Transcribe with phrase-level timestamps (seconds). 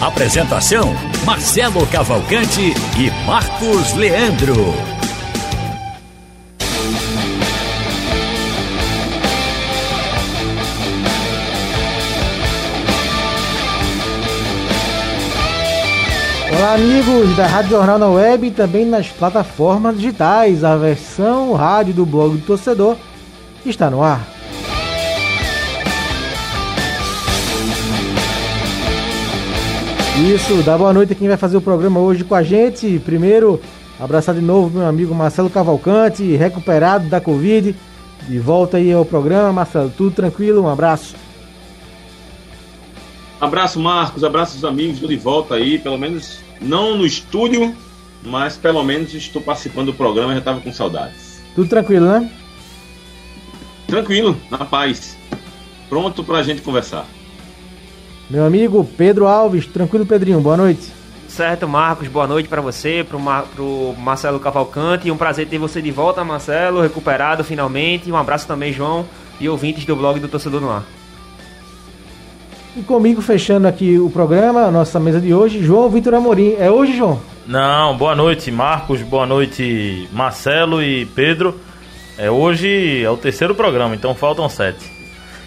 [0.00, 0.94] Apresentação:
[1.24, 4.54] Marcelo Cavalcante e Marcos Leandro.
[16.56, 20.62] Olá, amigos da Rádio Jornal na Web e também nas plataformas digitais.
[20.62, 22.96] A versão rádio do blog do torcedor
[23.66, 24.37] está no ar.
[30.26, 32.98] Isso, dá boa noite a quem vai fazer o programa hoje com a gente.
[33.04, 33.60] Primeiro,
[34.00, 37.74] abraçar de novo meu amigo Marcelo Cavalcante, recuperado da Covid.
[38.28, 40.62] De volta aí ao programa, Marcelo, tudo tranquilo?
[40.62, 41.14] Um abraço.
[43.40, 47.72] Abraço, Marcos, abraço os amigos, estou de volta aí, pelo menos não no estúdio,
[48.24, 51.40] mas pelo menos estou participando do programa já estava com saudades.
[51.54, 52.28] Tudo tranquilo, né?
[53.86, 55.16] Tranquilo, na paz.
[55.88, 57.06] Pronto para a gente conversar.
[58.30, 60.92] Meu amigo Pedro Alves, tranquilo, Pedrinho, boa noite.
[61.28, 65.10] Certo, Marcos, boa noite para você, pro, Mar, pro Marcelo Cavalcante.
[65.10, 68.10] Um prazer ter você de volta, Marcelo, recuperado finalmente.
[68.12, 69.06] Um abraço também, João,
[69.40, 70.82] e ouvintes do blog do Torcedor no Ar.
[72.76, 76.54] E comigo fechando aqui o programa, a nossa mesa de hoje, João Vitor Amorim.
[76.58, 77.20] É hoje, João?
[77.46, 81.58] Não, boa noite, Marcos, boa noite, Marcelo e Pedro.
[82.18, 84.90] É hoje é o terceiro programa, então faltam sete.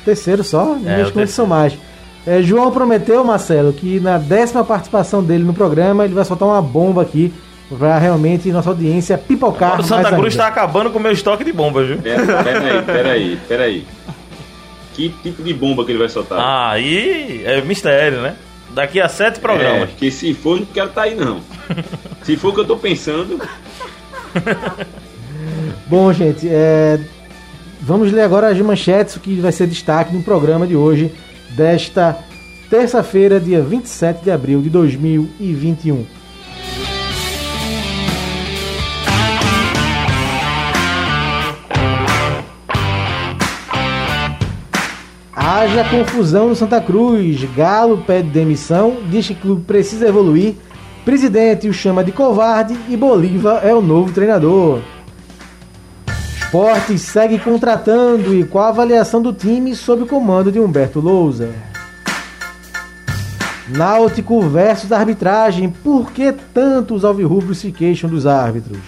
[0.04, 0.78] Terceiro só?
[0.84, 1.78] É, Meus são mais.
[2.26, 6.62] É, João prometeu, Marcelo, que na décima participação dele no programa ele vai soltar uma
[6.62, 7.34] bomba aqui
[7.78, 9.80] pra realmente nossa audiência pipocar.
[9.80, 11.98] o Santa Cruz está acabando com o meu estoque de bombas, viu?
[11.98, 13.86] Pera, pera peraí, peraí.
[14.94, 16.38] Que tipo de bomba que ele vai soltar?
[16.38, 18.36] Ah, aí é mistério, né?
[18.72, 19.90] Daqui a sete programas.
[19.90, 21.40] É, que se for, não quero estar tá aí, não.
[22.24, 23.42] se for o que eu tô pensando.
[25.88, 27.00] Bom, gente, é...
[27.82, 31.12] vamos ler agora as manchetes, o que vai ser destaque no programa de hoje
[31.56, 32.18] desta
[32.70, 36.06] terça-feira, dia 27 de abril de 2021.
[45.34, 47.44] Haja confusão no Santa Cruz.
[47.56, 50.56] Galo pede demissão, diz que o clube precisa evoluir.
[51.04, 54.80] Presidente o chama de covarde e Bolívar é o novo treinador.
[56.52, 61.50] Esporte segue contratando e qual a avaliação do time sob o comando de Humberto Lousa?
[63.70, 65.70] Náutico versus arbitragem.
[65.70, 68.82] Por que tantos alvirrubros se queixam dos árbitros?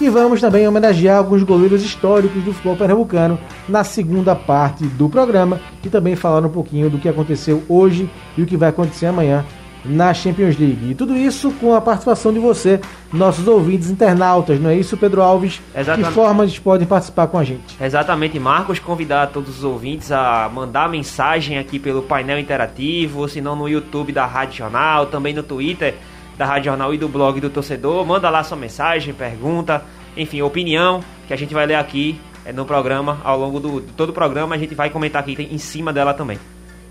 [0.00, 3.38] E vamos também homenagear alguns goleiros históricos do futebol pernambucano
[3.68, 8.42] na segunda parte do programa e também falar um pouquinho do que aconteceu hoje e
[8.42, 9.44] o que vai acontecer amanhã
[9.84, 10.90] na Champions League.
[10.90, 12.80] E tudo isso com a participação de você,
[13.12, 15.60] nossos ouvintes internautas, não é isso, Pedro Alves?
[15.74, 16.08] Exatamente.
[16.08, 17.76] Que formas podem participar com a gente?
[17.80, 23.40] Exatamente, Marcos, convidar todos os ouvintes a mandar mensagem aqui pelo painel interativo, ou se
[23.40, 25.94] não no YouTube da Rádio Jornal, também no Twitter
[26.36, 28.04] da Rádio Jornal e do blog do torcedor.
[28.04, 29.84] Manda lá sua mensagem, pergunta,
[30.16, 33.92] enfim, opinião, que a gente vai ler aqui eh, no programa, ao longo do, de
[33.92, 36.38] todo o programa, a gente vai comentar aqui em cima dela também.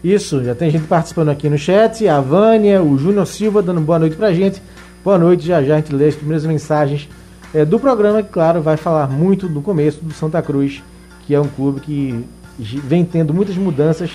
[0.03, 3.97] Isso, já tem gente participando aqui no chat, a Vânia, o Júnior Silva dando boa
[3.97, 4.61] noite pra gente.
[5.01, 7.07] Boa noite, já já a gente lê as primeiras mensagens
[7.53, 10.83] é, do programa, que claro, vai falar muito no começo do Santa Cruz,
[11.25, 12.25] que é um clube que
[12.59, 14.11] vem tendo muitas mudanças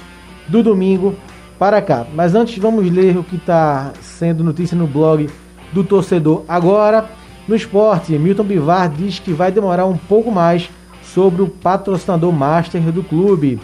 [0.47, 1.15] do domingo
[1.59, 2.06] para cá.
[2.15, 5.27] Mas antes vamos ler o que está sendo notícia no blog
[5.72, 7.06] do torcedor agora.
[7.48, 10.69] No esporte, Milton Bivar diz que vai demorar um pouco mais
[11.03, 13.59] sobre o patrocinador master do clube.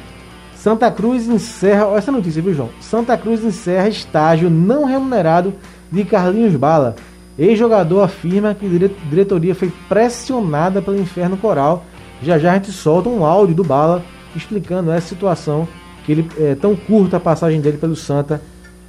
[0.64, 1.86] Santa Cruz encerra.
[1.88, 2.70] Olha essa notícia, viu, João?
[2.80, 5.52] Santa Cruz encerra estágio não remunerado
[5.92, 6.96] de Carlinhos Bala.
[7.38, 11.84] Ex-jogador afirma que a diretoria foi pressionada pelo Inferno Coral.
[12.22, 14.02] Já já a gente solta um áudio do Bala
[14.34, 15.68] explicando essa situação,
[16.06, 18.40] que ele é tão curta a passagem dele pelo Santa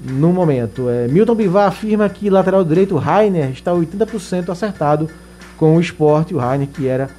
[0.02, 0.90] no momento.
[0.90, 5.10] É, Milton Bivar afirma que lateral direito Rainer está 80% acertado
[5.58, 7.10] com o esporte, o Rainer que era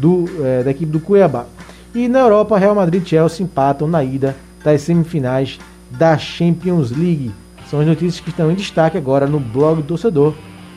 [0.00, 1.46] do, é, da equipe do Cuiabá.
[1.94, 5.60] E na Europa, Real Madrid e Chelsea empatam na ida das semifinais
[5.90, 7.30] da Champions League.
[7.70, 10.34] São as notícias que estão em destaque agora no blog do torcedor,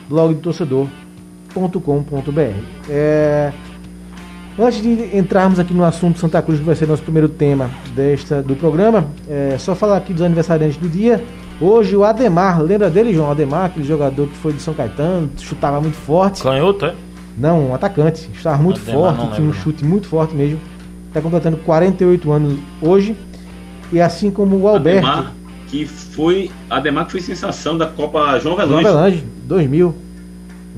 [0.08, 2.62] blogdotorcedor.com.br.
[2.88, 3.52] É...
[4.56, 8.42] Antes de entrarmos aqui no assunto Santa Cruz, que vai ser nosso primeiro tema desta,
[8.42, 11.22] do programa, é só falar aqui dos aniversariantes do dia.
[11.60, 13.30] Hoje o Ademar, lembra dele, João?
[13.30, 16.42] Ademar, aquele jogador que foi de São Caetano, chutava muito forte.
[16.42, 16.94] Canhoto, é?
[17.36, 18.28] Não, um atacante.
[18.34, 20.58] Estava muito Ademar, forte, tinha um chute muito forte mesmo.
[21.08, 23.16] Está completando 48 anos hoje.
[23.92, 25.06] E assim como o Alberto.
[25.06, 25.32] Ademar,
[25.66, 26.50] que foi.
[26.68, 28.86] Ademar que foi sensação da Copa João João Avelange.
[28.86, 29.94] Avelange, 2000.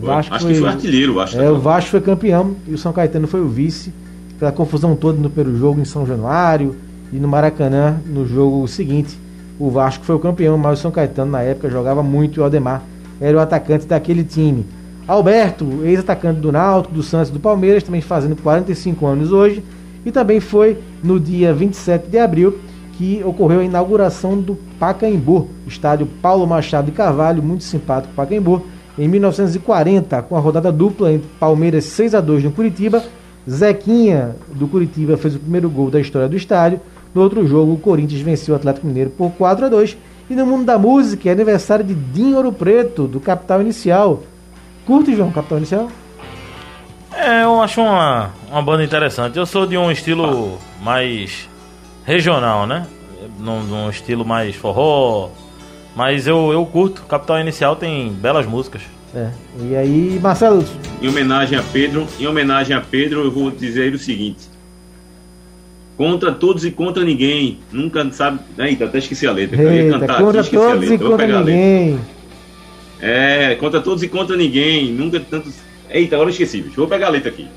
[0.00, 1.40] Vasco Acho que foi artilheiro, o Vasco.
[1.40, 3.92] É, o Vasco foi campeão e o São Caetano foi o vice.
[4.38, 6.74] Pela confusão toda no primeiro jogo em São Januário
[7.12, 9.18] e no Maracanã no jogo seguinte.
[9.58, 12.44] O Vasco foi o campeão, mas o São Caetano na época jogava muito e o
[12.44, 12.82] Ademar
[13.20, 14.64] era o atacante daquele time.
[15.06, 19.62] Alberto, ex-atacante do Náutico, do Santos e do Palmeiras, também fazendo 45 anos hoje.
[20.04, 22.58] E também foi no dia 27 de abril
[23.00, 28.62] que ocorreu a inauguração do Pacaembu, estádio Paulo Machado de Carvalho, muito simpático Pacaembu,
[28.98, 33.02] em 1940, com a rodada dupla entre Palmeiras 6 a 2 no Curitiba.
[33.48, 36.78] Zequinha do Curitiba fez o primeiro gol da história do estádio.
[37.14, 39.96] No outro jogo, o Corinthians venceu o Atlético Mineiro por 4 a 2
[40.28, 44.22] E no mundo da música, é aniversário de Dinho Ouro Preto, do Capital Inicial.
[44.86, 45.88] Curte, João, Capital Inicial?
[47.12, 49.36] É, eu acho uma, uma banda interessante.
[49.36, 51.48] Eu sou de um estilo mais
[52.04, 52.86] regional, né?
[53.38, 55.30] Num, num estilo mais forró.
[55.94, 57.02] Mas eu, eu curto.
[57.02, 58.82] Capital Inicial tem belas músicas.
[59.14, 59.28] É.
[59.60, 60.64] E aí, Marcelo,
[61.02, 64.48] Em homenagem a Pedro, em homenagem a Pedro, eu vou dizer ele o seguinte:
[65.96, 67.58] Contra todos e contra ninguém.
[67.72, 68.38] Nunca sabe.
[68.56, 69.60] Eita, até esqueci a letra.
[69.60, 70.86] Eu ia eita, cantar, contra todos letra.
[70.86, 71.54] e Eu vou contra pegar a letra.
[71.60, 72.00] ninguém.
[73.00, 74.92] É, contra todos e contra ninguém.
[74.92, 75.50] Nunca tanto.
[75.90, 76.76] Eita, agora eu esqueci, bicho.
[76.76, 77.48] Vou pegar a letra aqui.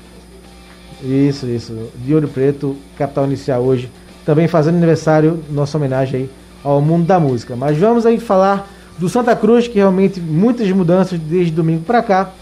[1.02, 1.90] Isso, isso.
[1.96, 3.90] De Ouro Preto, Capital Inicial hoje.
[4.24, 6.30] Também fazendo aniversário, nossa homenagem aí
[6.62, 7.54] ao mundo da música.
[7.54, 12.32] Mas vamos aí falar do Santa Cruz, que realmente muitas mudanças desde domingo para cá.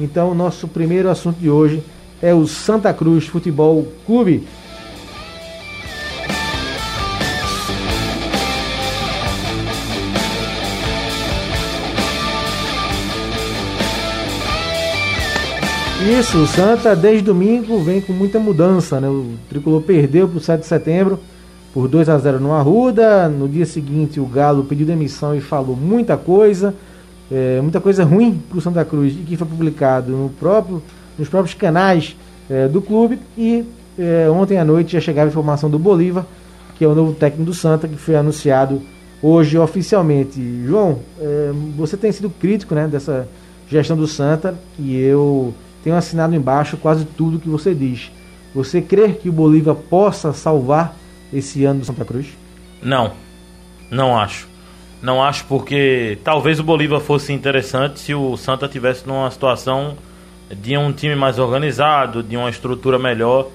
[0.00, 1.82] Então, nosso primeiro assunto de hoje
[2.20, 4.46] é o Santa Cruz Futebol Clube.
[16.00, 19.08] Isso, o Santa desde domingo vem com muita mudança, né?
[19.08, 21.18] O Tricolor perdeu para o 7 de setembro
[21.74, 23.28] por 2 a 0 no Arruda.
[23.28, 26.72] No dia seguinte o Galo pediu demissão e falou muita coisa,
[27.30, 30.80] é, muita coisa ruim para o Santa Cruz e que foi publicado no próprio,
[31.18, 32.16] nos próprios canais
[32.48, 33.18] é, do clube.
[33.36, 33.64] E
[33.98, 36.24] é, ontem à noite já chegava a informação do Bolívar,
[36.76, 38.80] que é o novo técnico do Santa, que foi anunciado
[39.20, 40.40] hoje oficialmente.
[40.64, 41.00] João,
[41.76, 43.26] você tem sido crítico né, dessa
[43.68, 45.52] gestão do Santa e eu
[45.88, 48.12] tenho assinado embaixo quase tudo que você diz.
[48.54, 50.94] Você crê que o Bolívar possa salvar
[51.32, 52.26] esse ano do Santa Cruz?
[52.82, 53.12] Não,
[53.90, 54.46] não acho.
[55.00, 59.96] Não acho porque talvez o Bolívar fosse interessante se o Santa tivesse numa situação
[60.50, 63.48] de um time mais organizado, de uma estrutura melhor.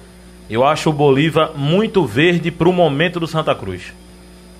[0.50, 3.94] Eu acho o Bolívar muito verde para o momento do Santa Cruz.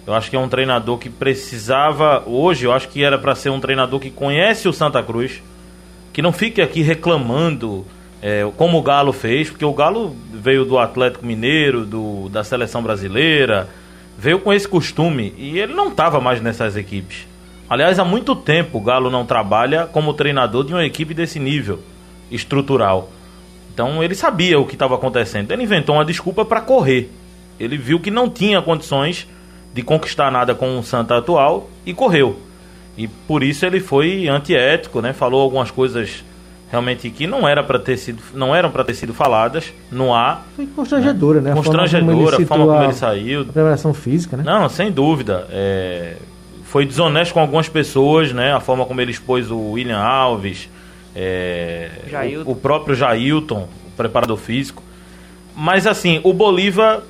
[0.06, 2.66] Eu acho que é um treinador que precisava hoje.
[2.66, 5.42] Eu acho que era para ser um treinador que conhece o Santa Cruz,
[6.14, 7.86] que não fique aqui reclamando
[8.22, 12.82] é, como o Galo fez, porque o Galo veio do Atlético Mineiro, do, da seleção
[12.82, 13.68] brasileira,
[14.18, 17.28] veio com esse costume e ele não estava mais nessas equipes.
[17.70, 21.80] Aliás, há muito tempo o Galo não trabalha como treinador de uma equipe desse nível
[22.32, 23.10] estrutural.
[23.74, 25.52] Então ele sabia o que estava acontecendo.
[25.52, 27.10] Ele inventou uma desculpa para correr.
[27.60, 29.28] Ele viu que não tinha condições
[29.74, 32.40] de conquistar nada com o Santa atual e correu.
[32.98, 35.14] E por isso ele foi antiético, né?
[35.14, 36.24] Falou algumas coisas
[36.70, 40.46] realmente que não era para ter sido, não eram para ter sido faladas no ar.
[40.56, 41.52] Foi constrangedora, né?
[41.52, 43.42] A forma como ele Constrangedora, a forma como ele saiu.
[43.42, 44.44] A preparação física, né?
[44.44, 45.48] Não, sem dúvida.
[45.52, 46.16] É,
[46.64, 48.54] foi desonesto com algumas pessoas, né?
[48.54, 50.68] A forma como ele expôs o William Alves,
[51.16, 51.92] é,
[52.44, 54.82] o, o próprio Jailton, o preparador físico.
[55.56, 57.02] Mas assim, o Bolívar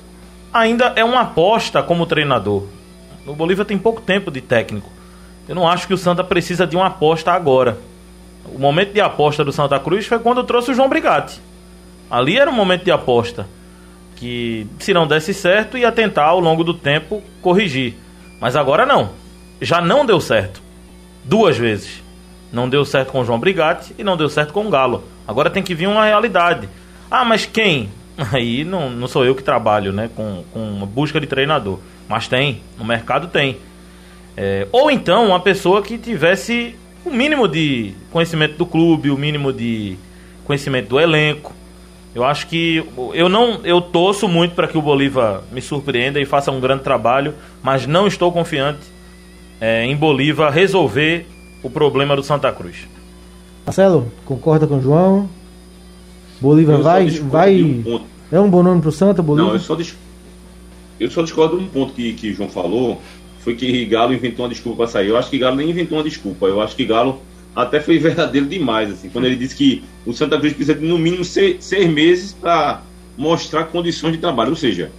[0.52, 2.64] ainda é uma aposta como treinador.
[3.26, 4.93] O Bolívar tem pouco tempo de técnico.
[5.48, 7.78] Eu não acho que o Santa precisa de uma aposta agora.
[8.46, 11.40] O momento de aposta do Santa Cruz foi quando trouxe o João Brigatti.
[12.10, 13.46] Ali era um momento de aposta
[14.16, 17.94] que se não desse certo ia tentar ao longo do tempo corrigir.
[18.40, 19.10] Mas agora não.
[19.60, 20.62] Já não deu certo.
[21.24, 22.02] Duas vezes.
[22.52, 25.04] Não deu certo com o João Brigatti e não deu certo com o Galo.
[25.26, 26.68] Agora tem que vir uma realidade.
[27.10, 27.90] Ah, mas quem?
[28.32, 31.78] Aí não, não sou eu que trabalho né, com, com a busca de treinador.
[32.08, 32.62] Mas tem.
[32.78, 33.58] No mercado tem.
[34.36, 36.74] É, ou então uma pessoa que tivesse
[37.04, 39.96] o mínimo de conhecimento do clube, o mínimo de
[40.44, 41.52] conhecimento do elenco.
[42.14, 46.24] Eu acho que eu não eu torço muito para que o Bolívar me surpreenda e
[46.24, 48.82] faça um grande trabalho, mas não estou confiante
[49.60, 51.26] é, em Bolívar resolver
[51.62, 52.88] o problema do Santa Cruz.
[53.64, 55.28] Marcelo, concorda com o João?
[56.40, 57.10] Bolívar Eu vai.
[57.10, 57.62] vai...
[57.62, 58.00] um.
[58.30, 59.48] É um bom nome pro Santa, Bolívar?
[59.48, 59.76] Não, eu só,
[61.00, 63.00] eu só discordo de um ponto que, que o João falou.
[63.44, 65.08] Foi que Galo inventou uma desculpa para sair.
[65.08, 66.46] Eu acho que Galo nem inventou uma desculpa.
[66.46, 67.20] Eu acho que Galo
[67.54, 70.98] até foi verdadeiro demais, assim, quando ele disse que o Santa Cruz precisa de no
[70.98, 72.82] mínimo seis, seis meses para
[73.16, 74.50] mostrar condições de trabalho.
[74.50, 74.90] Ou seja,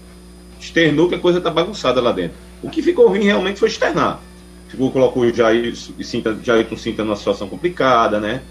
[0.59, 2.37] externou que a coisa está bagunçada lá dentro.
[2.61, 4.21] O que ficou ruim realmente foi externar.
[4.69, 6.67] Ficou, colocou o Jair, Cinta, Jair
[6.99, 8.41] numa situação complicada, né?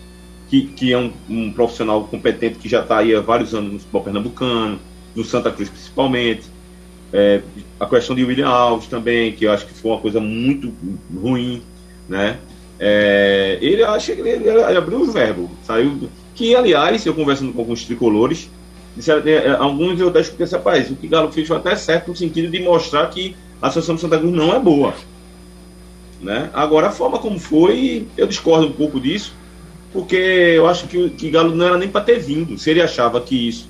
[0.48, 3.78] Que, que é um, um profissional competente que já está aí há vários anos no
[3.78, 4.78] futebol pernambucano,
[5.14, 6.53] no Santa Cruz principalmente.
[7.16, 7.42] É,
[7.78, 10.74] a questão de William Alves também, que eu acho que foi uma coisa muito
[11.16, 11.62] ruim,
[12.08, 12.38] né?
[12.76, 16.10] É, ele acha que ele, ele, abriu o verbo, saiu.
[16.34, 18.50] Que, aliás, eu conversando com alguns tricolores,
[18.96, 21.76] disseram, é, é, alguns eu até escutei esse rapaz, o que Galo fez foi até
[21.76, 24.92] certo no sentido de mostrar que a Associação do Santa Cruz não é boa.
[26.20, 26.50] Né?
[26.52, 29.32] Agora, a forma como foi, eu discordo um pouco disso,
[29.92, 32.58] porque eu acho que, que Galo não era nem para ter vindo.
[32.58, 33.68] Se ele achava que isso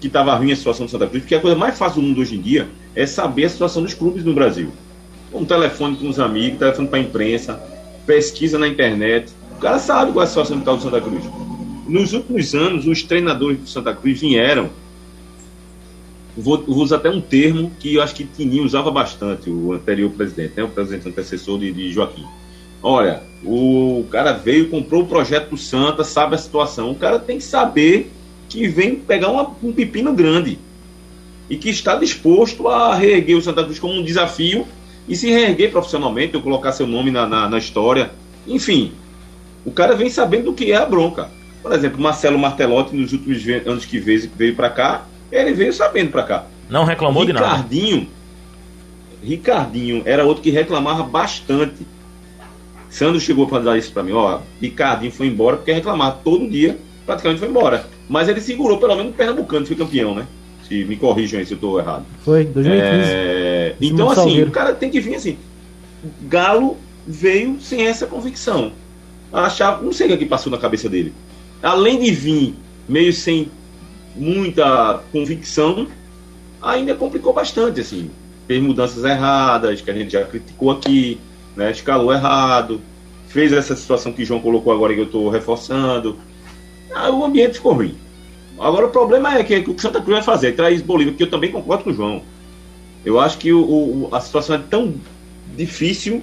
[0.00, 2.20] que estava ruim a situação do Santa Cruz, porque a coisa mais fácil do mundo
[2.20, 4.70] hoje em dia é saber a situação dos clubes no Brasil.
[5.32, 7.60] Um telefone com os amigos, telefone para a imprensa,
[8.06, 9.32] pesquisa na internet.
[9.56, 11.24] O cara sabe qual é a situação do Santa Cruz.
[11.88, 14.70] Nos últimos anos, os treinadores do Santa Cruz vieram.
[16.36, 20.10] Vou, vou usar até um termo que eu acho que Tininho usava bastante, o anterior
[20.10, 22.26] presidente, né, o presidente antecessor de, de Joaquim.
[22.82, 26.90] Olha, o cara veio, comprou o projeto do Santa, sabe a situação.
[26.90, 28.12] O cara tem que saber
[28.48, 30.58] que vem pegar uma, um pepino grande
[31.48, 34.66] e que está disposto a reerguer o Santa Cruz como um desafio
[35.08, 38.10] e se reerguer profissionalmente, ou colocar seu nome na, na, na história.
[38.46, 38.92] Enfim,
[39.64, 41.30] o cara vem sabendo do que é a bronca.
[41.62, 46.10] Por exemplo, Marcelo Martelotti, nos últimos anos que veio, veio para cá, ele veio sabendo
[46.10, 46.46] para cá.
[46.68, 48.08] Não reclamou Ricardinho, de nada.
[49.22, 51.86] Ricardinho era outro que reclamava bastante.
[52.90, 56.78] Sandro chegou para dar isso para mim, ó, Ricardinho foi embora porque reclamava todo dia,
[57.04, 57.86] praticamente foi embora.
[58.08, 60.26] Mas ele segurou pelo menos o Pernambucano, foi campeão, né?
[60.68, 62.04] Se me corrijam aí se eu estou errado.
[62.24, 63.10] Foi, 2015.
[63.12, 63.74] É...
[63.80, 64.48] Então, assim, Salgueiro.
[64.48, 65.38] o cara tem que vir assim.
[66.22, 68.72] Galo veio sem essa convicção.
[69.32, 71.12] Achava, não sei o que é passou na cabeça dele.
[71.62, 72.54] Além de vir
[72.88, 73.48] meio sem
[74.14, 75.86] muita convicção,
[76.60, 78.10] ainda complicou bastante, assim.
[78.46, 81.18] Fez mudanças erradas, que a gente já criticou aqui,
[81.56, 81.70] né?
[81.70, 82.80] Escalou errado,
[83.28, 86.16] fez essa situação que o João colocou agora que eu estou reforçando.
[86.94, 87.94] Aí o ambiente ficou ruim.
[88.58, 91.22] Agora o problema é que, é que o Santa Cruz vai fazer, traz Bolívia, que
[91.22, 92.22] eu também concordo com o João.
[93.04, 94.94] Eu acho que o, o, a situação é tão
[95.54, 96.22] difícil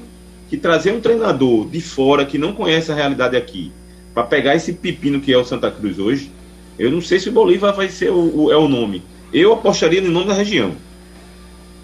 [0.49, 3.71] que trazer um treinador de fora que não conhece a realidade aqui,
[4.13, 6.31] para pegar esse pepino que é o Santa Cruz hoje,
[6.77, 9.03] eu não sei se o Bolívar vai ser o, o, é o nome.
[9.31, 10.73] Eu apostaria no nome da região.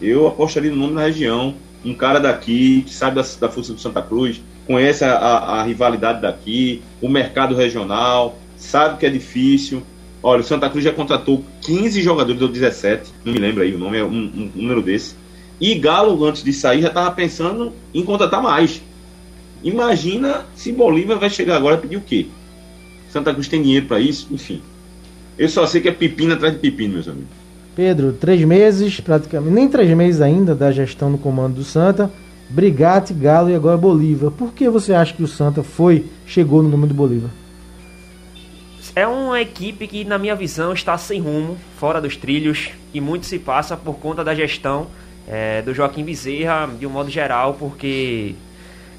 [0.01, 1.55] Eu apostaria no nome da região.
[1.83, 5.63] Um cara daqui, que sabe da, da força do Santa Cruz, conhece a, a, a
[5.63, 9.83] rivalidade daqui, o mercado regional, sabe que é difícil
[10.21, 13.79] Olha, o Santa Cruz já contratou 15 jogadores, ou 17, não me lembro aí o
[13.79, 15.15] nome, é um, um, número desse.
[15.61, 18.81] E Galo, antes de sair, já estava pensando em contratar mais.
[19.63, 22.27] Imagina se Bolívia vai chegar agora e pedir o quê?
[23.09, 24.27] Santa Cruz tem dinheiro para isso?
[24.31, 24.61] Enfim.
[25.37, 27.29] Eu só sei que é pepino atrás de pepino, meus amigos.
[27.75, 32.11] Pedro, três meses, praticamente, nem três meses ainda da gestão no comando do Santa.
[32.49, 34.31] Brigate, Galo e agora Bolívar.
[34.31, 37.29] Por que você acha que o Santa foi, chegou no nome do Bolívar?
[38.95, 43.25] É uma equipe que, na minha visão, está sem rumo, fora dos trilhos, e muito
[43.25, 44.87] se passa por conta da gestão
[45.27, 48.33] é, do Joaquim Bezerra, de um modo geral, porque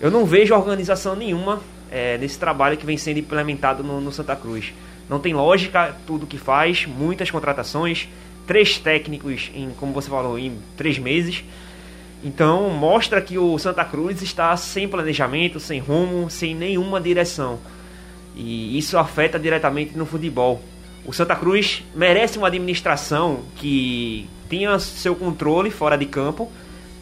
[0.01, 4.37] eu não vejo organização nenhuma é, nesse trabalho que vem sendo implementado no, no Santa
[4.37, 4.73] Cruz.
[5.09, 8.09] Não tem lógica tudo que faz, muitas contratações,
[8.47, 11.45] três técnicos em, como você falou, em três meses.
[12.23, 17.59] Então mostra que o Santa Cruz está sem planejamento, sem rumo, sem nenhuma direção.
[18.43, 20.63] E isso afeta diretamente no futebol.
[21.05, 26.51] O Santa Cruz merece uma administração que tenha seu controle fora de campo,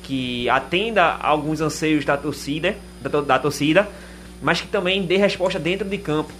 [0.02, 3.88] que atenda alguns anseios da torcida, da, da torcida,
[4.42, 6.32] mas que também dê resposta dentro de campo.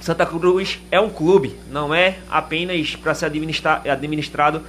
[0.00, 4.62] Santa Cruz é um clube, não é apenas para ser administra administrado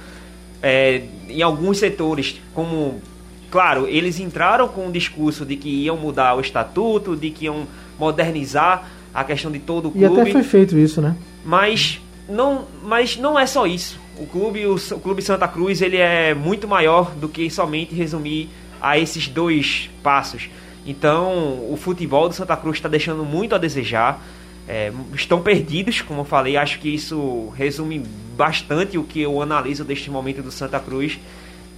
[0.62, 3.02] é, em alguns setores, como
[3.50, 7.66] claro, eles entraram com o discurso de que iam mudar o estatuto, de que iam
[7.98, 10.04] modernizar a questão de todo o clube.
[10.04, 11.16] E até foi feito isso, né?
[11.42, 13.98] Mas não, mas não é só isso.
[14.18, 18.50] O clube, o, o clube Santa Cruz, ele é muito maior do que somente resumir
[18.80, 20.50] a esses dois passos.
[20.86, 21.32] Então,
[21.70, 24.22] o futebol do Santa Cruz está deixando muito a desejar.
[24.68, 26.58] É, estão perdidos, como eu falei.
[26.58, 28.02] Acho que isso resume
[28.36, 31.18] bastante o que eu analiso deste momento do Santa Cruz.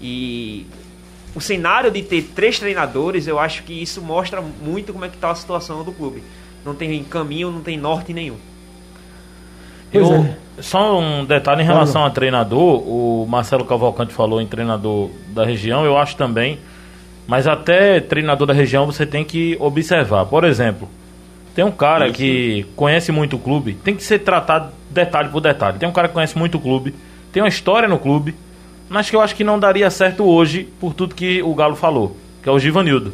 [0.01, 0.67] E
[1.37, 5.15] o cenário de ter três treinadores, eu acho que isso mostra muito como é que
[5.15, 6.21] está a situação do clube
[6.65, 8.37] não tem caminho, não tem norte nenhum.
[9.93, 10.37] Eu, é.
[10.61, 15.85] Só um detalhe em relação a treinador, o Marcelo Cavalcante falou em treinador da região,
[15.85, 16.59] eu acho também
[17.29, 20.25] Mas até treinador da região você tem que observar.
[20.25, 20.89] Por exemplo,
[21.55, 22.15] tem um cara Isso.
[22.15, 25.79] que conhece muito o clube, tem que ser tratado detalhe por detalhe.
[25.79, 26.95] Tem um cara que conhece muito o clube,
[27.31, 28.35] tem uma história no clube,
[28.89, 32.17] mas que eu acho que não daria certo hoje por tudo que o Galo falou,
[32.43, 33.13] que é o Givanildo.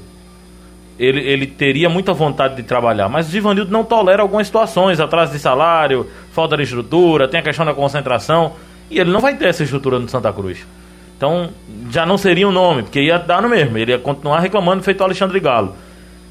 [0.99, 5.33] Ele, ele teria muita vontade de trabalhar, mas o Givanildo não tolera algumas situações, atraso
[5.33, 8.53] de salário, falta de estrutura, tem a questão da concentração,
[8.91, 10.65] e ele não vai ter essa estrutura no Santa Cruz.
[11.17, 11.51] Então,
[11.91, 15.01] já não seria o nome, porque ia dar no mesmo, ele ia continuar reclamando feito
[15.01, 15.75] o Alexandre Galo.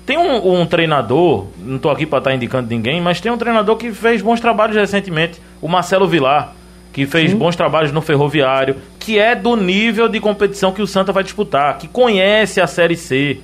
[0.05, 3.75] Tem um, um treinador, não estou aqui para estar indicando ninguém, mas tem um treinador
[3.77, 6.53] que fez bons trabalhos recentemente, o Marcelo Vilar,
[6.91, 11.11] que fez bons trabalhos no Ferroviário, que é do nível de competição que o Santa
[11.11, 13.39] vai disputar, que conhece a Série C,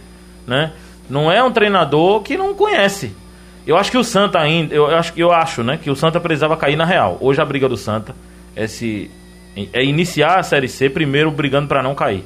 [0.46, 0.72] né?
[1.10, 3.14] Não é um treinador que não conhece.
[3.66, 6.56] Eu acho que o Santa ainda, eu acho eu acho, né, que o Santa precisava
[6.56, 7.18] cair na real.
[7.20, 8.16] Hoje a briga do Santa
[8.56, 9.10] é se
[9.74, 12.24] é iniciar a Série C primeiro brigando para não cair.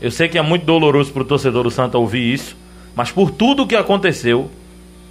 [0.00, 2.56] Eu sei que é muito doloroso pro torcedor do Santa ouvir isso,
[2.94, 4.50] mas por tudo que aconteceu,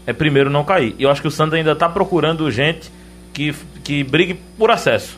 [0.05, 0.95] é primeiro não cair.
[0.99, 2.91] E eu acho que o Santa ainda está procurando gente
[3.33, 5.17] que, que brigue por acesso.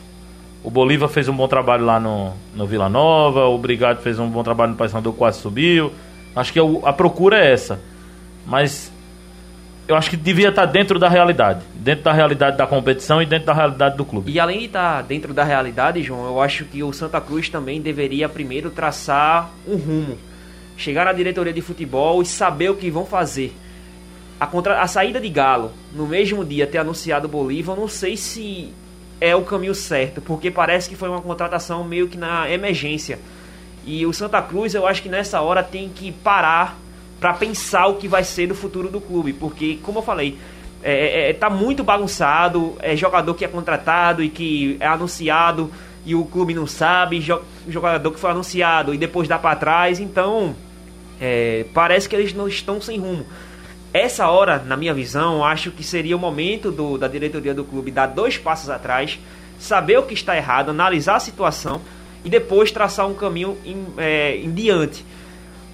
[0.62, 4.28] O Bolívar fez um bom trabalho lá no, no Vila Nova, o Brigado fez um
[4.28, 5.92] bom trabalho no Paysandu, quase subiu.
[6.34, 7.80] Acho que o- a procura é essa.
[8.46, 8.92] Mas
[9.86, 11.62] eu acho que devia estar dentro da realidade.
[11.74, 14.30] Dentro da realidade da competição e dentro da realidade do clube.
[14.32, 17.80] E além de estar dentro da realidade, João, eu acho que o Santa Cruz também
[17.80, 20.18] deveria primeiro traçar um rumo.
[20.76, 23.54] Chegar na diretoria de futebol e saber o que vão fazer.
[24.40, 24.80] A, contra...
[24.82, 28.72] a saída de Galo, no mesmo dia ter anunciado o Bolívar, eu não sei se
[29.20, 33.18] é o caminho certo, porque parece que foi uma contratação meio que na emergência.
[33.86, 36.76] E o Santa Cruz, eu acho que nessa hora tem que parar
[37.20, 40.38] para pensar o que vai ser do futuro do clube, porque, como eu falei,
[40.82, 45.70] é, é, tá muito bagunçado, é jogador que é contratado e que é anunciado
[46.04, 50.00] e o clube não sabe, jo- jogador que foi anunciado e depois dá para trás,
[50.00, 50.54] então
[51.20, 53.24] é, parece que eles não estão sem rumo.
[53.92, 57.90] Essa hora, na minha visão, acho que seria o momento do- da diretoria do clube
[57.90, 59.18] dar dois passos atrás,
[59.58, 61.80] saber o que está errado, analisar a situação
[62.24, 65.04] e depois traçar um caminho em, é, em diante.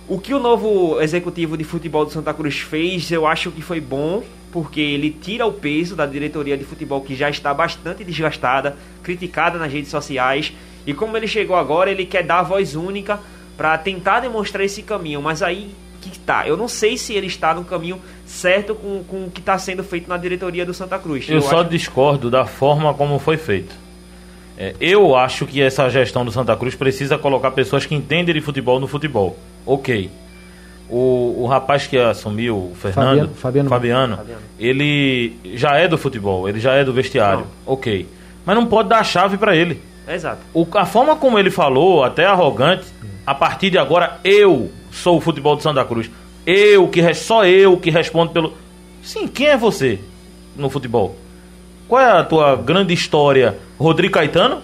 [0.09, 3.81] O que o novo executivo de futebol do Santa Cruz fez, eu acho que foi
[3.81, 8.77] bom, porque ele tira o peso da diretoria de futebol que já está bastante desgastada,
[9.03, 10.53] criticada nas redes sociais,
[10.85, 13.21] e como ele chegou agora, ele quer dar a voz única
[13.57, 16.49] para tentar demonstrar esse caminho, mas aí que tá.
[16.49, 19.85] Eu não sei se ele está no caminho certo com, com o que está sendo
[19.85, 21.29] feito na diretoria do Santa Cruz.
[21.29, 23.75] Eu, só acho- discordo da forma como foi feito.
[24.62, 28.42] É, eu acho que essa gestão do Santa Cruz precisa colocar pessoas que entendem de
[28.42, 29.35] futebol no futebol.
[29.64, 30.11] Ok.
[30.88, 34.16] O, o rapaz que assumiu, o Fernando, Fabiano- Fabiano.
[34.16, 34.42] Fabiano.
[34.59, 37.46] ele já é do futebol, ele já é do vestiário.
[37.64, 38.07] Ok.
[38.44, 39.81] Mas não pode dar a chave para ele.
[40.09, 40.40] Exato.
[40.53, 42.85] O- a forma como ele falou, até arrogante,
[43.27, 46.11] a partir de agora eu sou o futebol do Santa Cruz.
[46.44, 48.53] Eu que só eu que respondo pelo.
[49.03, 50.01] Sim, quem é você
[50.57, 51.14] no futebol?
[51.90, 53.59] Qual é a tua grande história?
[53.76, 54.59] Rodrigo Caetano?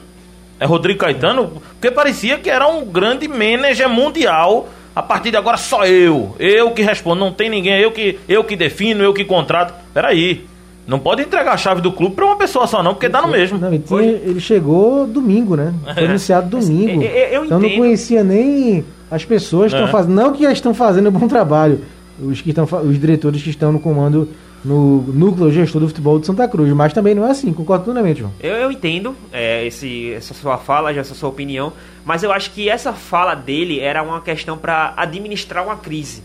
[0.60, 1.60] É Rodrigo Caetano?
[1.72, 4.68] Porque parecia que era um grande manager mundial.
[4.94, 6.36] A partir de agora só eu.
[6.38, 9.74] Eu que respondo, não tem ninguém, eu que eu que defino, eu que contrato.
[9.92, 10.46] Peraí.
[10.86, 13.26] Não pode entregar a chave do clube pra uma pessoa só não, porque dá no
[13.28, 13.58] mesmo.
[13.58, 15.74] Não, ele, tinha- ele chegou domingo, né?
[15.94, 17.02] Foi anunciado domingo.
[17.02, 19.90] eu- eu então não conhecia nem as pessoas que estão É.
[19.92, 20.14] fazendo.
[20.14, 21.80] Não que já estão fazendo um bom trabalho.
[22.22, 24.28] Os, que estão, os diretores que estão no comando
[24.66, 26.70] no núcleo gestor do futebol de Santa Cruz.
[26.72, 28.32] Mas também não é assim, concordo plenamente, João.
[28.40, 31.72] Eu, eu entendo é, esse, essa sua fala, essa sua opinião,
[32.04, 36.22] mas eu acho que essa fala dele era uma questão para administrar uma crise.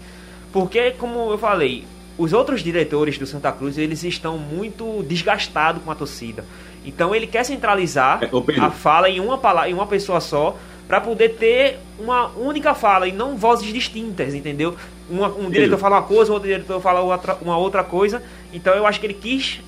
[0.51, 1.85] Porque, como eu falei,
[2.17, 6.43] os outros diretores do Santa Cruz eles estão muito desgastados com a torcida.
[6.85, 10.99] Então ele quer centralizar É, a fala em uma, pala- em uma pessoa só para
[10.99, 14.75] poder ter uma única fala e não vozes distintas, entendeu?
[15.11, 18.21] Uma- um diretor fala uma coisa, outro diretor fala outra, uma outra coisa.
[18.53, 19.59] Então eu acho que ele quis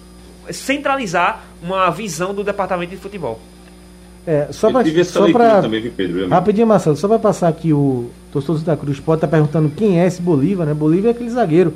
[0.51, 3.39] centralizar uma visão do departamento de futebol.
[4.25, 6.19] É, só para só pra, também, viu, Pedro?
[6.19, 6.29] Amigo?
[6.33, 9.99] Rapidinho, Marcelo, só para passar aqui o torcedor do Santa Cruz pode estar perguntando quem
[9.99, 10.73] é esse Bolívar, né?
[10.73, 11.73] Bolívar é aquele zagueiro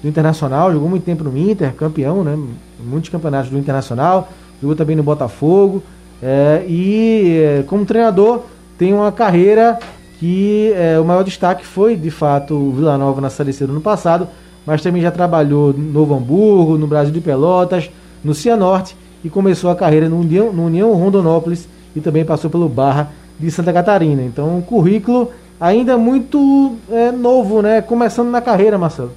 [0.00, 2.38] do Internacional, jogou muito tempo no Inter, campeão, né?
[2.78, 4.28] Muitos campeonatos do Internacional,
[4.62, 5.82] jogou também no Botafogo.
[6.22, 8.42] é, e é, como treinador
[8.76, 9.78] tem uma carreira
[10.18, 13.72] que é, o maior destaque foi, de fato, o Vila Nova na Série C do
[13.72, 14.28] ano passado,
[14.66, 17.88] mas também já trabalhou no Novo Hamburgo, no Brasil de Pelotas,
[18.22, 22.68] no Cianorte e começou a carreira no União, no União Rondonópolis e também passou pelo
[22.68, 24.22] Barra de Santa Catarina.
[24.22, 27.80] Então, um currículo ainda muito é, novo, né?
[27.80, 29.12] Começando na carreira, Marcelo.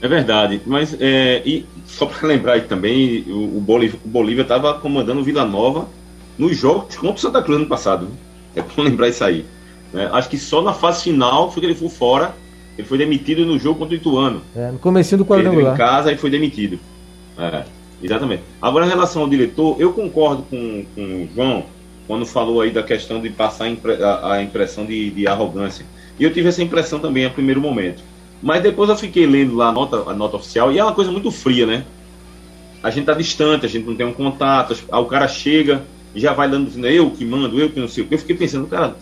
[0.00, 5.24] É verdade, mas é, e só para lembrar também, o, o Bolívia estava comandando o
[5.24, 5.88] Vila Nova
[6.38, 8.08] nos jogos contra o Santa Cruz no passado.
[8.56, 9.44] É bom lembrar isso aí.
[9.92, 10.08] Né?
[10.12, 12.34] Acho que só na fase final foi que ele foi fora.
[12.76, 14.42] Ele foi demitido no jogo contra o Ituano.
[14.54, 15.74] É, no comecinho do quadrangular.
[15.74, 16.78] em casa e foi demitido.
[17.38, 17.64] É,
[18.02, 18.42] exatamente.
[18.60, 21.64] Agora, em relação ao diretor, eu concordo com, com o João
[22.06, 25.84] quando falou aí da questão de passar a, a- impressão de, de arrogância.
[26.18, 28.02] E eu tive essa impressão também a primeiro momento.
[28.42, 31.10] Mas depois eu fiquei lendo lá a nota, a nota oficial e é uma coisa
[31.10, 31.84] muito fria, né?
[32.82, 35.82] A gente tá distante, a gente não tem um contato, o cara chega
[36.20, 38.14] já vai dando eu que mando, eu que não sei o que.
[38.14, 38.96] Eu fiquei pensando, cara,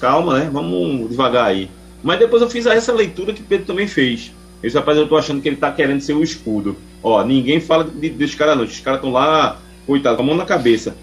[0.00, 0.50] calma, né?
[0.52, 1.68] Vamos devagar aí.
[2.02, 4.32] Mas depois eu fiz essa leitura que Pedro também fez.
[4.62, 6.76] Esse rapaz, eu tô achando que ele tá querendo ser o escudo.
[7.02, 8.64] Ó, ninguém fala de, desses caras não.
[8.64, 10.96] Os caras estão lá, coitado, com a mão na cabeça.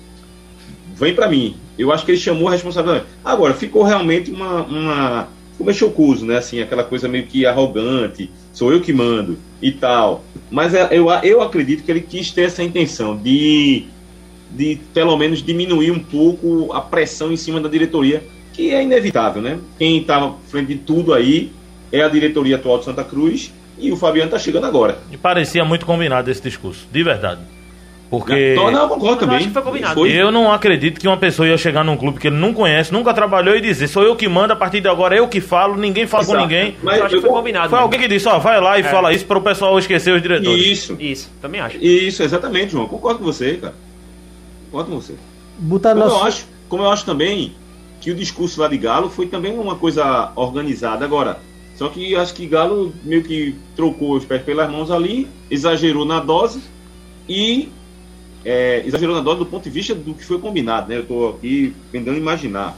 [0.96, 1.58] Vem pra mim.
[1.78, 3.06] Eu acho que ele chamou a responsabilidade.
[3.24, 4.64] Agora, ficou realmente uma.
[4.64, 6.38] uma ficou meio chocoso, né?
[6.38, 8.30] Assim, aquela coisa meio que arrogante.
[8.54, 10.24] Sou eu que mando e tal.
[10.50, 13.86] Mas é, eu, eu acredito que ele quis ter essa intenção de,
[14.50, 19.42] de pelo menos diminuir um pouco a pressão em cima da diretoria, que é inevitável,
[19.42, 19.58] né?
[19.78, 21.52] Quem estava à frente de tudo aí
[21.92, 25.00] é a diretoria atual de Santa Cruz e o Fabiano tá chegando agora.
[25.12, 27.42] E parecia muito combinado esse discurso, de verdade.
[28.10, 29.36] Porque Então, não, eu concordo eu também.
[29.38, 29.94] acho que foi combinado.
[29.94, 30.10] Foi.
[30.12, 33.14] eu não acredito que uma pessoa ia chegar num clube que ele não conhece, nunca
[33.14, 36.08] trabalhou e dizer, sou eu que mando, a partir de agora eu que falo, ninguém
[36.08, 36.48] fala com Exato.
[36.48, 36.76] ninguém.
[36.82, 37.70] Mas eu acho que foi combinado.
[37.70, 37.84] Foi mesmo.
[37.86, 38.84] alguém que disse, ó, vai lá e É.
[38.86, 40.60] fala isso para o pessoal esquecer os diretores.
[40.66, 41.78] Isso, Isso, também acho.
[41.78, 42.88] isso, exatamente, João.
[42.88, 43.76] Concordo com você, cara.
[44.72, 45.16] Com você.
[45.58, 46.16] Botar Como, nosso...
[46.16, 47.54] eu acho, como eu acho também
[48.00, 51.04] que o discurso lá de Galo foi também uma coisa organizada.
[51.04, 51.40] Agora,
[51.76, 56.20] só que acho que Galo meio que trocou os pés pelas mãos ali, exagerou na
[56.20, 56.62] dose
[57.28, 57.70] e
[58.46, 60.98] é, exagerou na dose do ponto de vista do que foi combinado, né?
[60.98, 62.78] Eu estou aqui tentando imaginar.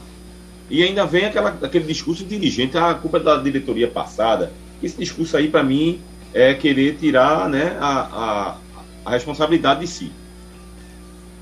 [0.68, 4.52] E ainda vem aquela, aquele discurso dirigente, "Ah, a culpa é da diretoria passada.
[4.82, 6.00] Esse discurso aí, para mim,
[6.34, 8.56] é querer tirar né, a, a,
[9.04, 10.10] a responsabilidade de si.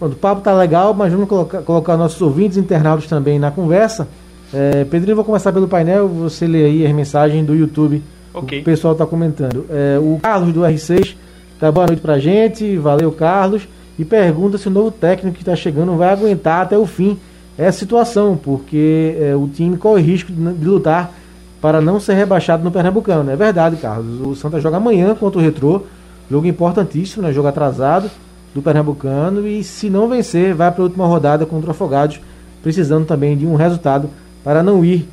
[0.00, 4.08] Pronto, o papo tá legal, mas vamos colocar, colocar nossos ouvintes internautas também na conversa.
[4.50, 8.02] É, Pedrinho, vou começar pelo painel, você lê aí as mensagens do YouTube.
[8.32, 8.62] Ok.
[8.62, 9.66] O pessoal tá comentando.
[9.68, 11.16] É, o Carlos do R6
[11.58, 13.68] tá boa noite pra gente, valeu Carlos.
[13.98, 17.18] E pergunta se o novo técnico que está chegando vai aguentar até o fim
[17.58, 21.12] essa situação, porque é, o time corre risco de, de lutar
[21.60, 23.30] para não ser rebaixado no Pernambucano.
[23.30, 24.26] É verdade, Carlos.
[24.26, 25.82] O Santa joga amanhã contra o Retrô,
[26.30, 27.34] jogo importantíssimo, né?
[27.34, 28.10] jogo atrasado
[28.54, 29.46] do Pernambucano.
[29.46, 32.20] E se não vencer, vai para a última rodada contra o Afogados,
[32.62, 34.08] precisando também de um resultado
[34.42, 35.08] para não ir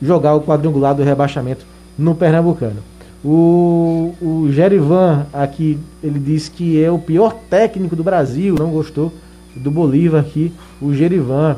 [0.00, 1.64] jogar o quadrangular do rebaixamento
[1.98, 2.82] no Pernambucano.
[3.22, 9.12] O, o Gerivan aqui, ele disse que é o pior técnico do Brasil, não gostou
[9.54, 11.56] do Bolívar aqui, o Gerivan.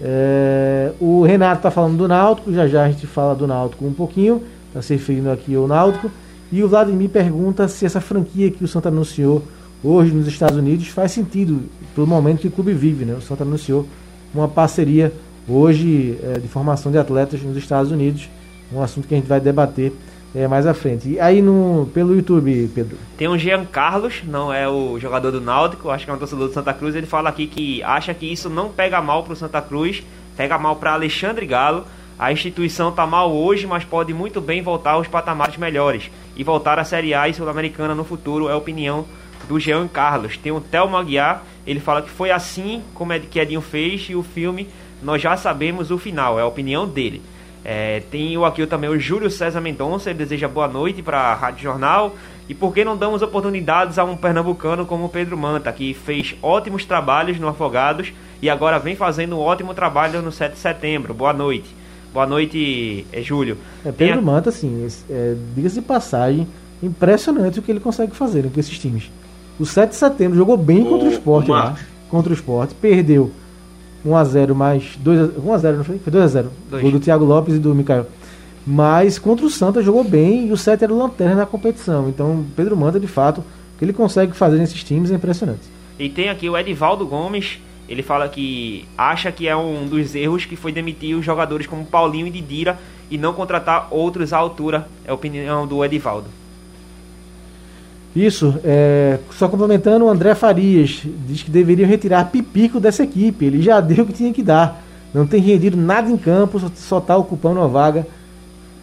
[0.00, 3.92] É, o Renato está falando do Náutico, já já a gente fala do Náutico um
[3.92, 6.10] pouquinho, está se referindo aqui ao Náutico.
[6.50, 9.42] E o Vladimir pergunta se essa franquia que o Santa anunciou
[9.82, 11.62] hoje nos Estados Unidos faz sentido
[11.94, 13.04] pelo momento que o clube vive.
[13.04, 13.14] Né?
[13.14, 13.86] O Santa anunciou
[14.34, 15.12] uma parceria
[15.48, 18.28] hoje é, de formação de atletas nos Estados Unidos,
[18.72, 19.92] um assunto que a gente vai debater
[20.34, 21.10] é, mais à frente.
[21.10, 22.96] E aí no, pelo YouTube, Pedro?
[23.16, 26.48] Tem um Jean Carlos, não é o jogador do Náutico, acho que é um torcedor
[26.48, 26.94] do Santa Cruz.
[26.94, 30.02] Ele fala aqui que acha que isso não pega mal pro Santa Cruz,
[30.36, 31.84] pega mal para Alexandre Galo.
[32.18, 36.78] A instituição tá mal hoje, mas pode muito bem voltar aos patamares melhores e voltar
[36.78, 39.04] à Série A e Sul-Americana no futuro, é a opinião
[39.48, 40.36] do Jean Carlos.
[40.36, 44.14] Tem o Thelmo Aguiar, ele fala que foi assim como é que Edinho fez e
[44.14, 44.68] o filme
[45.02, 47.20] nós já sabemos o final, é a opinião dele.
[47.64, 51.34] É, tem o aqui também o Júlio César Mendonça, ele deseja boa noite para a
[51.34, 52.14] Rádio Jornal.
[52.48, 56.34] E por que não damos oportunidades a um pernambucano como o Pedro Manta, que fez
[56.42, 61.14] ótimos trabalhos no Afogados e agora vem fazendo um ótimo trabalho no 7 de setembro?
[61.14, 61.74] Boa noite.
[62.12, 63.56] Boa noite, é, Júlio.
[63.84, 66.46] É, Pedro a- Manta, assim, é, diga-se de passagem,
[66.82, 69.10] impressionante o que ele consegue fazer né, com esses times.
[69.58, 71.64] O 7 de setembro jogou bem Ô, contra o Sport ô, lá.
[71.64, 71.82] Marcos.
[72.08, 73.30] Contra o Sport, perdeu
[74.06, 75.32] 1x0 mais 2x0.
[75.40, 75.98] 1x0, não foi?
[75.98, 76.46] Foi 2x0.
[76.70, 76.82] Dois.
[76.82, 78.06] Gol do Thiago Lopes e do Mikael.
[78.66, 82.08] Mas contra o Santa jogou bem e o 7 era o lanterna na competição.
[82.08, 85.62] Então, Pedro Manta, de fato, o que ele consegue fazer nesses times é impressionante.
[85.98, 90.44] E tem aqui o Edivaldo Gomes, ele fala que acha que é um dos erros
[90.44, 92.78] que foi demitir os jogadores como Paulinho e Didira
[93.10, 94.88] e não contratar outros à altura.
[95.04, 96.26] É a opinião do Edivaldo.
[98.14, 103.44] Isso, é, só complementando, o André Farias diz que deveriam retirar Pipico dessa equipe.
[103.46, 104.82] Ele já deu o que tinha que dar.
[105.14, 108.06] Não tem rendido nada em campo, só está ocupando uma vaga.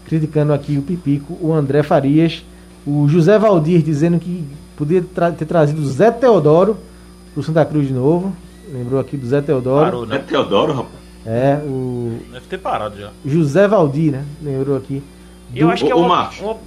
[0.06, 2.44] Criticando aqui o Pipico, o André Farias.
[2.88, 4.44] O José Valdir dizendo que
[4.76, 6.76] podia tra- ter trazido o Zé Teodoro
[7.34, 8.34] para o Santa Cruz de novo.
[8.74, 9.86] Lembrou aqui do Zé Teodoro.
[9.86, 10.18] Parou, né?
[10.28, 10.94] Teodoro, rapaz.
[11.26, 13.12] É, o Deve ter parado já.
[13.24, 14.24] José Valdir, né?
[14.42, 15.04] Lembrou aqui.
[15.54, 16.40] E eu Do- acho que é Marcos.
[16.40, 16.58] uma-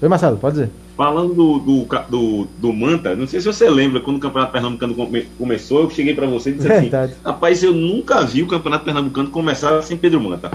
[0.00, 0.70] Oi, Marcelo, pode dizer.
[0.96, 4.94] Falando do, do, do, do, Manta, não sei se você lembra, quando o Campeonato Pernambucano
[4.94, 7.12] come, começou, eu cheguei para você e disse assim, Verdade.
[7.12, 10.52] assim: Rapaz, eu nunca vi o Campeonato Pernambucano começar sem Pedro Manta.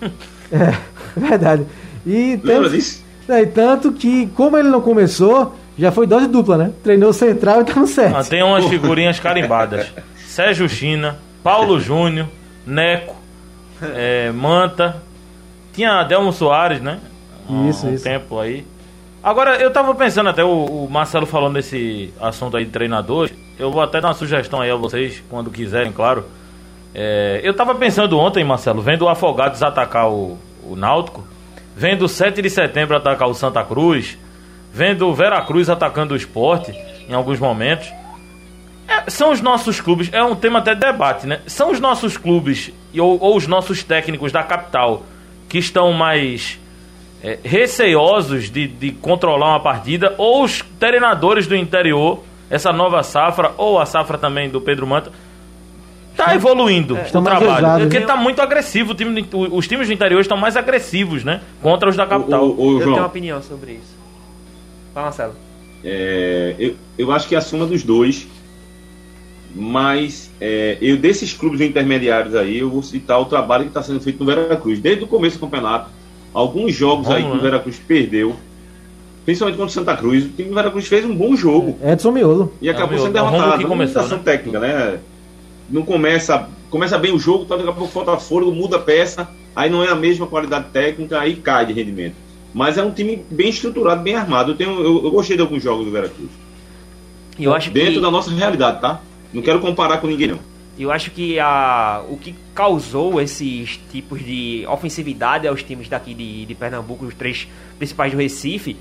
[0.52, 0.76] É,
[1.18, 1.64] verdade.
[2.06, 3.02] E Lembra tanto, disso?
[3.28, 6.72] É, e tanto que, como ele não começou, já foi dose dupla, né?
[6.82, 8.16] Treinou central e tá no certo.
[8.16, 9.90] Ah, tem umas figurinhas carimbadas:
[10.26, 12.28] Sérgio China, Paulo Júnior,
[12.66, 13.16] Neco,
[13.82, 15.02] é, Manta.
[15.72, 17.00] Tinha Adelmo Soares, né?
[17.68, 18.04] Isso, um isso.
[18.04, 18.64] tempo aí.
[19.24, 23.30] Agora, eu tava pensando até, o, o Marcelo falando desse assunto aí de treinador.
[23.58, 26.26] Eu vou até dar uma sugestão aí a vocês, quando quiserem, claro.
[26.94, 31.26] É, eu tava pensando ontem, Marcelo, vendo o Afogados atacar o, o Náutico,
[31.74, 34.18] vendo o 7 de setembro atacar o Santa Cruz,
[34.70, 36.72] vendo o Veracruz atacando o esporte
[37.08, 37.90] em alguns momentos.
[38.86, 41.40] É, são os nossos clubes, é um tema até de debate, né?
[41.46, 45.02] São os nossos clubes ou, ou os nossos técnicos da capital
[45.48, 46.60] que estão mais
[47.24, 53.54] é, receiosos de, de controlar uma partida, ou os treinadores do interior, essa nova safra,
[53.56, 55.10] ou a safra também do Pedro Manta,
[56.14, 57.80] tá evoluindo é, o trabalho.
[57.80, 58.06] porque né?
[58.06, 58.94] tá muito agressivo.
[58.94, 61.40] Time, os times do interior estão mais agressivos, né?
[61.62, 62.44] Contra os da capital.
[62.44, 63.96] O, o, o, eu tenho uma opinião sobre isso.
[64.92, 65.34] Fala, Marcelo.
[65.82, 68.28] É, eu, eu acho que é a soma dos dois.
[69.56, 74.00] Mas é, eu desses clubes intermediários aí, eu vou citar o trabalho que está sendo
[74.00, 74.80] feito no Veracruz.
[74.80, 75.88] Desde o começo do campeonato,
[76.34, 77.40] alguns jogos Vamos, aí que o?
[77.40, 78.34] Veracruz perdeu,
[79.24, 81.78] principalmente contra o Santa Cruz, o time do Veracruz fez um bom jogo.
[81.82, 82.52] Edson Miolo.
[82.60, 83.58] E acabou é, sendo derrotado.
[83.58, 84.20] Que começou, né?
[84.22, 84.98] técnica, né?
[85.70, 89.28] Não começa, começa bem o jogo, tá, daqui a pouco falta fôlego, muda a peça,
[89.54, 92.16] aí não é a mesma qualidade técnica, aí cai de rendimento.
[92.52, 94.52] Mas é um time bem estruturado, bem armado.
[94.52, 96.30] Eu, tenho, eu, eu gostei de alguns jogos do Veracruz.
[97.38, 98.00] Eu acho Dentro que...
[98.00, 99.00] da nossa realidade, tá?
[99.32, 100.38] Não quero comparar com ninguém, não.
[100.78, 106.46] Eu acho que a, o que causou esses tipos de ofensividade aos times daqui de,
[106.46, 107.46] de Pernambuco, os três
[107.78, 108.76] principais do Recife,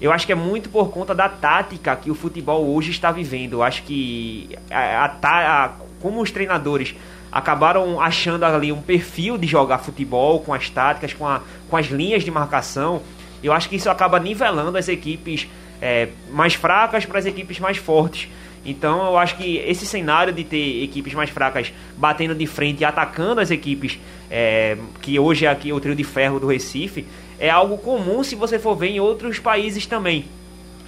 [0.00, 3.54] eu acho que é muito por conta da tática que o futebol hoje está vivendo.
[3.54, 6.94] Eu acho que a, a, a, como os treinadores
[7.32, 11.26] acabaram achando ali um perfil de jogar futebol com as táticas, com,
[11.68, 13.02] com as linhas de marcação,
[13.42, 15.48] eu acho que isso acaba nivelando as equipes
[15.80, 18.28] é, mais fracas para as equipes mais fortes.
[18.64, 22.84] Então eu acho que esse cenário de ter equipes mais fracas batendo de frente e
[22.84, 23.98] atacando as equipes
[24.30, 27.06] é, que hoje é aqui o trio de ferro do Recife
[27.38, 30.26] é algo comum se você for ver em outros países também.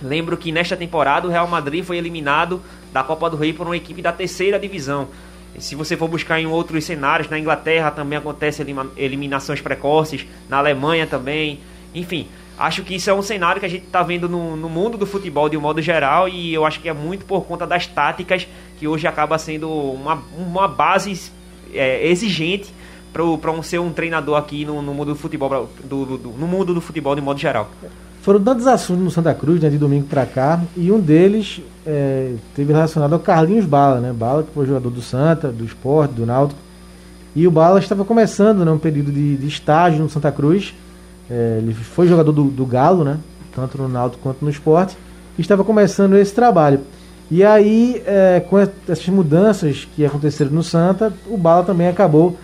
[0.02, 2.60] Lembro que nesta temporada o Real Madrid foi eliminado
[2.92, 5.08] da Copa do Rei por uma equipe da terceira divisão.
[5.58, 8.64] Se você for buscar em outros cenários, na Inglaterra também acontece
[8.96, 11.60] eliminações precoces, na Alemanha também.
[11.94, 12.28] Enfim,
[12.60, 15.06] Acho que isso é um cenário que a gente está vendo no, no, mundo do
[15.06, 18.46] futebol de um modo geral e eu acho que é muito por conta das táticas
[18.78, 21.32] que hoje acaba sendo uma, uma base
[21.72, 22.70] é, exigente
[23.14, 26.46] para um, ser um treinador aqui no, no mundo do futebol do, do, do, no
[26.46, 27.70] mundo do futebol de modo geral.
[28.20, 32.34] Foram tantos assuntos no Santa Cruz, né, de domingo para cá, e um deles é,
[32.54, 34.12] teve relacionado ao Carlinhos Bala, né?
[34.12, 36.60] Bala que foi jogador do Santa, do Esporte, do Náutico.
[37.34, 40.74] E o Bala estava começando né, um período de, de estágio no Santa Cruz
[41.30, 43.18] é, ele foi jogador do, do, Galo, né?
[43.54, 44.96] Tanto no Náutico quanto no esporte.
[45.38, 46.80] E estava começando esse trabalho.
[47.30, 52.36] E aí, é, com essas mudanças que aconteceram no Santa, o Bala também acabou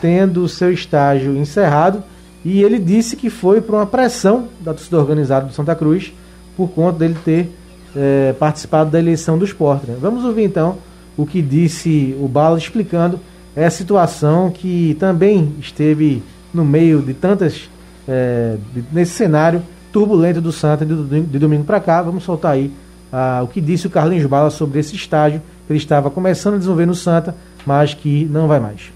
[0.00, 2.02] tendo o seu estágio encerrado.
[2.44, 6.12] E ele disse que foi por uma pressão da torcida organizada do Santa Cruz,
[6.54, 7.50] por conta dele ter
[7.96, 9.86] é, participado da eleição do esporte.
[9.86, 9.96] Né?
[9.98, 10.76] Vamos ouvir então
[11.16, 13.18] o que disse o Bala explicando
[13.56, 17.68] essa situação que também esteve no meio de tantas
[18.08, 18.56] é,
[18.92, 19.62] nesse cenário
[19.92, 22.02] turbulento do Santa de, de domingo para cá.
[22.02, 22.72] Vamos soltar aí
[23.12, 26.58] ah, o que disse o Carlinhos Bala sobre esse estágio que ele estava começando a
[26.58, 28.92] desenvolver no Santa, mas que não vai mais.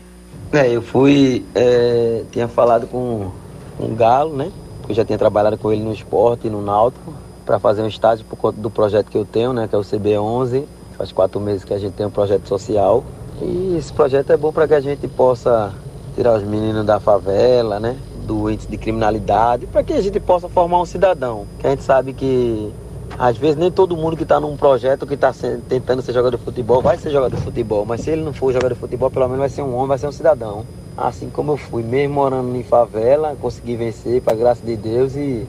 [0.52, 3.30] É, eu fui, é, tinha falado com,
[3.78, 4.50] o Galo, né?
[4.88, 7.14] Eu já tinha trabalhado com ele no esporte e no Náutico
[7.46, 9.68] para fazer um estágio por conta do projeto que eu tenho, né?
[9.68, 10.64] Que é o CB11.
[10.96, 13.04] Faz quatro meses que a gente tem um projeto social.
[13.40, 15.72] E esse projeto é bom para que a gente possa
[16.16, 17.96] tirar os meninos da favela, né?
[18.28, 21.46] Do índice de criminalidade, para que a gente possa formar um cidadão.
[21.58, 22.70] Que a gente sabe que
[23.18, 25.32] às vezes nem todo mundo que está num projeto que está
[25.66, 28.52] tentando ser jogador de futebol vai ser jogador de futebol, mas se ele não for
[28.52, 30.66] jogador de futebol, pelo menos vai ser um homem, vai ser um cidadão.
[30.94, 35.46] Assim como eu fui, mesmo morando em favela, consegui vencer, para graça de Deus, e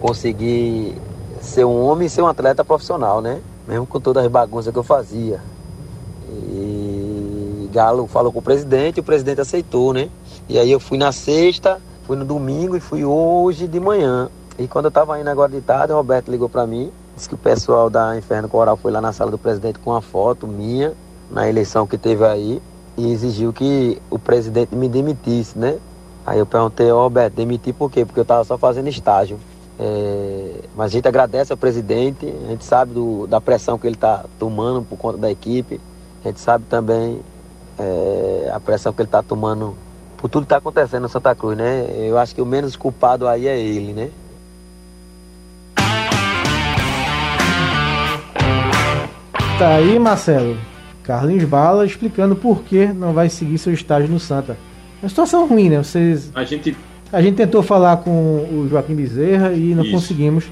[0.00, 0.96] consegui
[1.40, 3.40] ser um homem e ser um atleta profissional, né?
[3.68, 5.40] Mesmo com todas as bagunças que eu fazia.
[6.28, 10.08] E Galo falou com o presidente, o presidente aceitou, né?
[10.48, 11.80] E aí eu fui na sexta,
[12.12, 14.28] Fui no domingo e fui hoje de manhã.
[14.58, 16.92] E quando eu estava indo agora de tarde, o Roberto ligou para mim.
[17.16, 20.02] Disse que o pessoal da Inferno Coral foi lá na sala do presidente com uma
[20.02, 20.92] foto minha,
[21.30, 22.60] na eleição que teve aí,
[22.98, 25.78] e exigiu que o presidente me demitisse, né?
[26.26, 28.04] Aí eu perguntei ao Roberto, demitir por quê?
[28.04, 29.38] Porque eu estava só fazendo estágio.
[29.80, 33.96] É, mas a gente agradece ao presidente, a gente sabe do, da pressão que ele
[33.96, 35.80] está tomando por conta da equipe,
[36.22, 37.22] a gente sabe também
[37.78, 39.74] é, a pressão que ele está tomando
[40.22, 41.84] por tudo que está acontecendo no Santa Cruz, né?
[41.98, 44.08] Eu acho que o menos culpado aí é ele, né?
[49.58, 50.56] Tá aí, Marcelo.
[51.02, 54.56] Carlinhos Bala explicando por que não vai seguir seu estágio no Santa.
[55.02, 55.78] Uma situação ruim, né?
[55.78, 56.30] Vocês.
[56.36, 56.76] A gente.
[57.12, 59.92] A gente tentou falar com o Joaquim Bezerra e não Isso.
[59.92, 60.44] conseguimos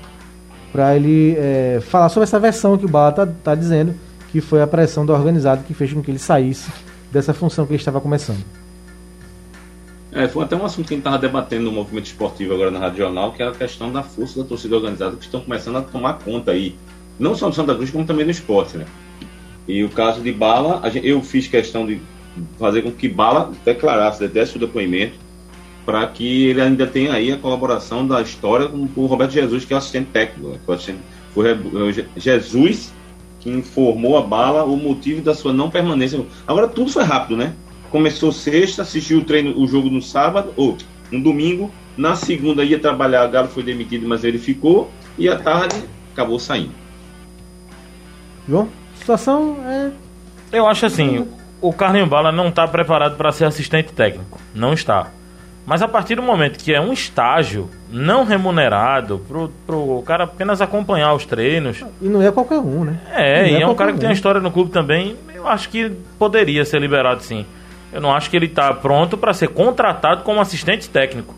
[0.73, 3.95] para ele é, falar sobre essa versão que o Bala tá, tá dizendo,
[4.33, 6.71] que foi a pressão do organizado que fez com que ele saísse
[7.13, 8.60] dessa função que ele estava começando.
[10.13, 12.81] É, foi até um assunto que a gente estava debatendo no movimento esportivo agora na
[12.81, 15.83] Rádio Jornal, que era a questão da força da torcida organizada que estão começando a
[15.83, 16.75] tomar conta aí.
[17.19, 18.87] Não só do Santa Cruz, como também do esporte, né?
[19.69, 22.01] E o caso de Bala, gente- eu fiz questão de
[22.59, 25.15] fazer com que Bala declarasse, desse o depoimento,
[25.87, 29.73] para que ele ainda tenha aí a colaboração da história com o Roberto Jesus, que
[29.73, 30.51] é o assistente técnico.
[30.51, 30.59] Né?
[31.33, 31.57] Foi
[32.17, 32.93] Jesus
[33.39, 36.21] que informou a Bala o motivo da sua não permanência.
[36.47, 37.55] Agora tudo foi rápido, né?
[37.91, 40.77] Começou sexta, assistiu o treino, o jogo no sábado, ou
[41.11, 41.71] no domingo.
[41.97, 44.91] Na segunda ia trabalhar, Galo foi demitido, mas ele ficou.
[45.19, 46.71] E à tarde acabou saindo.
[48.49, 48.69] João?
[48.95, 49.91] A situação é.
[50.53, 51.27] Eu acho assim,
[51.61, 54.39] o Carlinhos Bala não está preparado para ser assistente técnico.
[54.55, 55.09] Não está.
[55.67, 60.61] Mas a partir do momento que é um estágio não remunerado, pro, pro cara apenas
[60.61, 62.99] acompanhar os treinos, E não é qualquer um, né?
[63.13, 64.11] é, Não e é um qualquer cara que tem um.
[64.11, 67.45] uma história no clube também, eu acho que poderia ser liberado sim.
[67.93, 71.35] Eu não acho que ele está pronto para ser contratado como assistente técnico.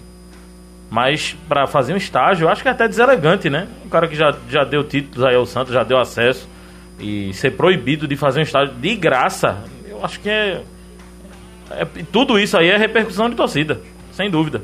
[0.90, 3.66] Mas para fazer um estágio, eu acho que é até deselegante, né?
[3.84, 6.46] Um cara que já, já deu títulos aí ao Santos, já deu acesso.
[7.00, 9.56] E ser proibido de fazer um estágio de graça,
[9.88, 10.60] eu acho que é,
[11.70, 13.80] é- Tudo isso aí é repercussão de torcida,
[14.12, 14.60] sem dúvida.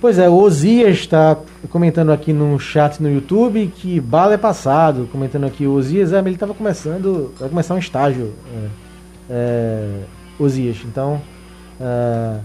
[0.00, 1.36] Pois é, o Osias está
[1.70, 5.08] comentando aqui no chat no YouTube que bala é passado.
[5.12, 7.34] Comentando aqui, o Osias, é, ele estava começando.
[7.38, 8.34] Vai começar um estágio.
[8.54, 8.68] É,
[9.30, 9.90] é,
[10.40, 10.78] Osias.
[10.84, 11.20] Então.
[11.80, 12.40] é,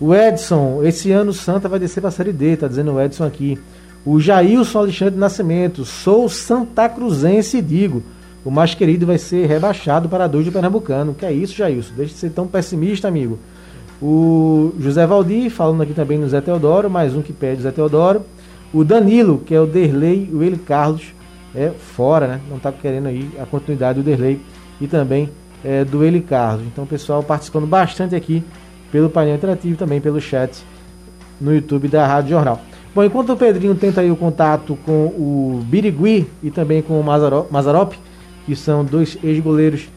[0.00, 3.24] o Edson, esse ano Santa vai descer para a Série D, tá dizendo o Edson
[3.24, 3.58] aqui.
[4.06, 8.02] O Jailson Alexandre Nascimento, sou Santa Cruzense e digo,
[8.44, 11.14] o mais querido vai ser rebaixado para dois de Pernambucano.
[11.14, 11.94] Que é isso, Jailson?
[11.96, 13.38] Deixa de ser tão pessimista, amigo.
[14.00, 17.72] O José Valdir, falando aqui também no Zé Teodoro, mais um que pede o Zé
[17.72, 18.22] Teodoro.
[18.72, 21.12] O Danilo, que é o Derlei, o Ele Carlos,
[21.54, 22.40] é fora, né?
[22.48, 24.40] Não está querendo aí a continuidade do Derlei
[24.80, 25.28] e também
[25.64, 26.66] é, do Ele Carlos.
[26.66, 28.42] Então, o pessoal participando bastante aqui
[28.90, 30.64] pelo painel interativo também pelo chat
[31.40, 32.60] no YouTube da Rádio Jornal.
[32.94, 37.04] Bom, enquanto o Pedrinho tenta aí o contato com o Birigui e também com o
[37.04, 37.92] Mazaro- Mazarop,
[38.46, 39.88] que são dois ex-goleiros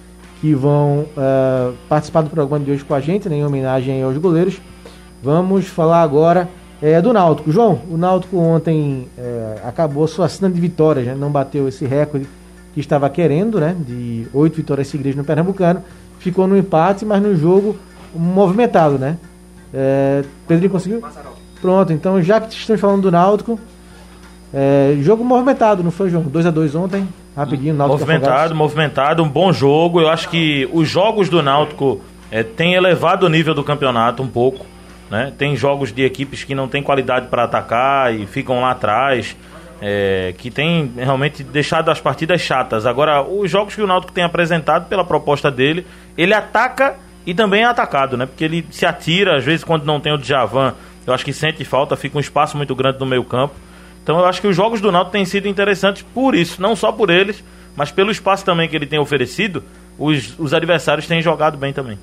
[0.41, 4.17] que vão ah, participar do programa de hoje com a gente, né, em homenagem aos
[4.17, 4.59] goleiros,
[5.23, 6.49] vamos falar agora
[6.81, 7.51] eh, do Náutico.
[7.51, 12.27] João, o Náutico ontem eh, acabou sua cena de vitórias, né, não bateu esse recorde
[12.73, 15.83] que estava querendo, né, de oito vitórias seguidas no Pernambucano,
[16.19, 17.77] ficou no empate, mas no jogo
[18.15, 19.17] movimentado, né?
[19.73, 21.01] É, Pedrinho conseguiu?
[21.61, 23.59] Pronto, então já que estamos falando do Náutico,
[24.53, 26.23] é, jogo movimentado, não foi, João?
[26.23, 28.57] 2 a 2 ontem, rapidinho, Náutico Movimentado, Afogados.
[28.57, 30.01] movimentado, um bom jogo.
[30.01, 34.27] Eu acho que os jogos do Náutico eh, têm elevado o nível do campeonato um
[34.27, 34.65] pouco.
[35.09, 35.31] Né?
[35.37, 39.35] Tem jogos de equipes que não têm qualidade para atacar e ficam lá atrás,
[39.81, 42.85] eh, que tem realmente deixado as partidas chatas.
[42.85, 47.63] Agora, os jogos que o Náutico tem apresentado pela proposta dele, ele ataca e também
[47.63, 48.25] é atacado, né?
[48.27, 51.65] Porque ele se atira, às vezes quando não tem o Djavan, eu acho que sente
[51.65, 53.55] falta, fica um espaço muito grande no meio campo.
[54.03, 56.91] Então eu acho que os jogos do Náutico têm sido interessantes por isso, não só
[56.91, 57.43] por eles,
[57.75, 59.63] mas pelo espaço também que ele tem oferecido,
[59.97, 61.97] os, os adversários têm jogado bem também.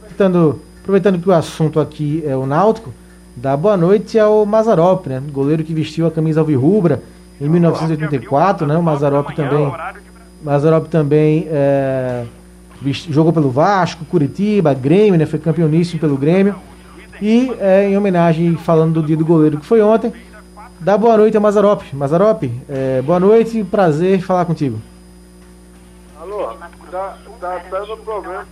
[0.00, 2.94] Aproveitando, aproveitando que o assunto aqui é o Náutico,
[3.36, 5.22] dá boa noite ao Mazarop, né?
[5.30, 7.02] Goleiro que vestiu a camisa alvirrubra
[7.38, 8.76] em 1984, né?
[8.76, 9.72] O Mazarop também,
[10.42, 12.24] Mazarop também é,
[13.10, 15.26] jogou pelo Vasco, Curitiba, Grêmio, né?
[15.26, 16.56] Foi campeoníssimo pelo Grêmio.
[17.20, 20.12] E é, em homenagem, falando do dia do goleiro que foi ontem,
[20.80, 21.82] dá boa noite a Mazarop.
[21.92, 24.80] Mazarop, é, boa noite, prazer falar contigo.
[26.20, 26.54] Alô,
[26.90, 28.46] tá, tá dando problema.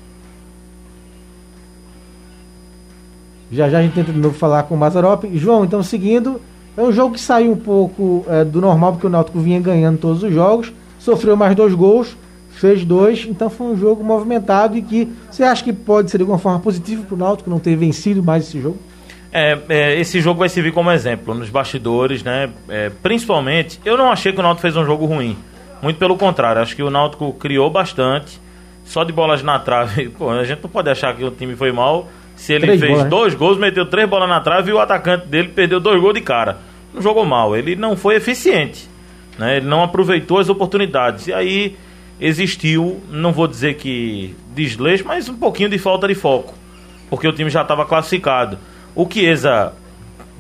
[3.54, 5.24] Já já a gente tenta de novo falar com o Mazarop.
[5.34, 6.40] João, então seguindo,
[6.76, 9.98] é um jogo que saiu um pouco é, do normal, porque o Náutico vinha ganhando
[9.98, 12.16] todos os jogos, sofreu mais dois gols,
[12.50, 16.22] fez dois, então foi um jogo movimentado e que você acha que pode ser de
[16.22, 18.78] alguma forma positivo para o Náutico não ter vencido mais esse jogo?
[19.32, 22.50] É, é, esse jogo vai servir como exemplo nos bastidores, né?
[22.68, 25.36] É, principalmente, eu não achei que o Náutico fez um jogo ruim.
[25.82, 28.40] Muito pelo contrário, acho que o Náutico criou bastante.
[28.84, 31.72] Só de bolas na trave, pô, a gente não pode achar que o time foi
[31.72, 32.08] mal.
[32.36, 33.10] Se ele Três fez bolas, né?
[33.10, 36.20] dois gols, meteu três bolas na trave e o atacante dele perdeu dois gols de
[36.20, 36.58] cara.
[36.92, 38.88] não jogou mal, ele não foi eficiente.
[39.38, 39.58] Né?
[39.58, 41.26] Ele não aproveitou as oportunidades.
[41.26, 41.76] E aí
[42.20, 46.54] existiu, não vou dizer que desleixo, mas um pouquinho de falta de foco.
[47.10, 48.58] Porque o time já estava classificado.
[48.94, 49.72] O Chiesa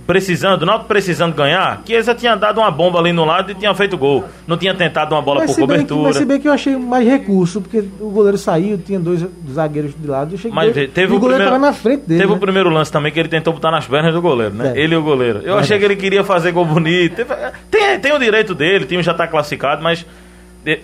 [0.06, 3.96] precisando, não precisando ganhar, Chiesa tinha dado uma bomba ali no lado e tinha feito
[3.96, 4.24] gol.
[4.46, 6.02] Não tinha tentado uma bola Mas por bem que, cobertura.
[6.08, 9.94] mas se bem que eu achei mais recurso, porque o goleiro saiu, tinha dois zagueiros
[9.98, 12.20] de lado, eu que Mas dois- teve e o o goleiro primeiro- na frente dele.
[12.20, 12.36] Teve né?
[12.36, 14.72] o primeiro lance também que ele tentou botar nas pernas do goleiro, né?
[14.76, 14.80] É.
[14.80, 15.40] Ele e o goleiro.
[15.42, 17.24] Eu achei que ele queria fazer gol bonito.
[17.70, 20.04] Tem, tem o direito dele, o time já está classificado, mas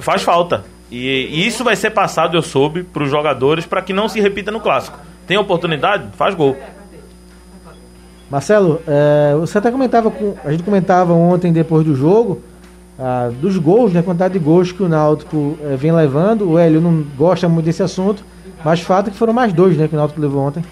[0.00, 0.64] faz falta.
[0.90, 4.20] E, e isso vai ser passado, eu soube, para os jogadores para que não se
[4.20, 4.98] repita no clássico.
[5.26, 6.08] Tem oportunidade?
[6.16, 6.56] Faz gol.
[8.30, 12.40] Marcelo, é, você até comentava, com, a gente comentava ontem depois do jogo,
[13.02, 16.50] ah, dos gols, né, quantidade de gols que o Náutico eh, vem levando.
[16.50, 18.22] O Hélio não gosta muito desse assunto,
[18.62, 20.62] mas fato é que foram mais dois né, que o Náutico levou ontem.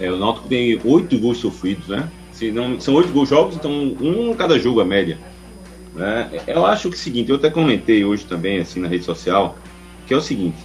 [0.00, 2.08] É, o Náutico tem oito gols sofridos, né?
[2.32, 5.18] Se não, são oito gols jogos, então um cada jogo a média.
[5.94, 6.28] Né?
[6.48, 9.56] Eu acho que é o seguinte, eu até comentei hoje também, assim, na rede social,
[10.04, 10.58] que é o seguinte.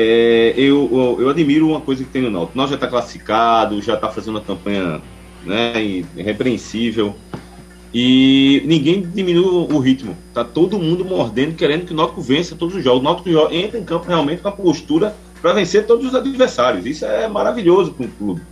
[0.00, 2.56] É, eu, eu, eu admiro uma coisa que tem no Náutico.
[2.56, 5.02] Nós já está classificado, já está fazendo uma campanha
[5.44, 7.16] né, irrepreensível.
[7.92, 10.16] E ninguém diminui o ritmo.
[10.32, 13.00] Tá todo mundo mordendo, querendo que o Náutico vença todos os jogos.
[13.00, 16.86] O Náutico entra em campo realmente com a postura para vencer todos os adversários.
[16.86, 18.42] Isso é maravilhoso para o clube.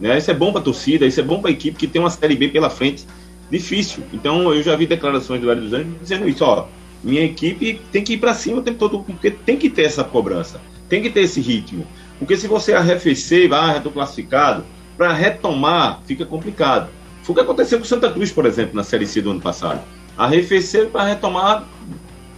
[0.00, 0.16] Né?
[0.16, 2.08] Isso é bom para a torcida, isso é bom para a equipe que tem uma
[2.08, 3.04] Série B pela frente
[3.50, 4.02] difícil.
[4.10, 6.66] Então eu já vi declarações do Hélio dos Anjos dizendo isso, ó,
[7.02, 10.02] minha equipe tem que ir para cima o tempo todo, porque tem que ter essa
[10.02, 11.86] cobrança, tem que ter esse ritmo.
[12.18, 14.64] Porque se você arrefecer, ah, já estou classificado,
[14.96, 16.88] para retomar fica complicado.
[17.22, 19.80] Foi o que aconteceu com Santa Cruz, por exemplo, na Série C do ano passado.
[20.16, 21.64] Arrefecer para retomar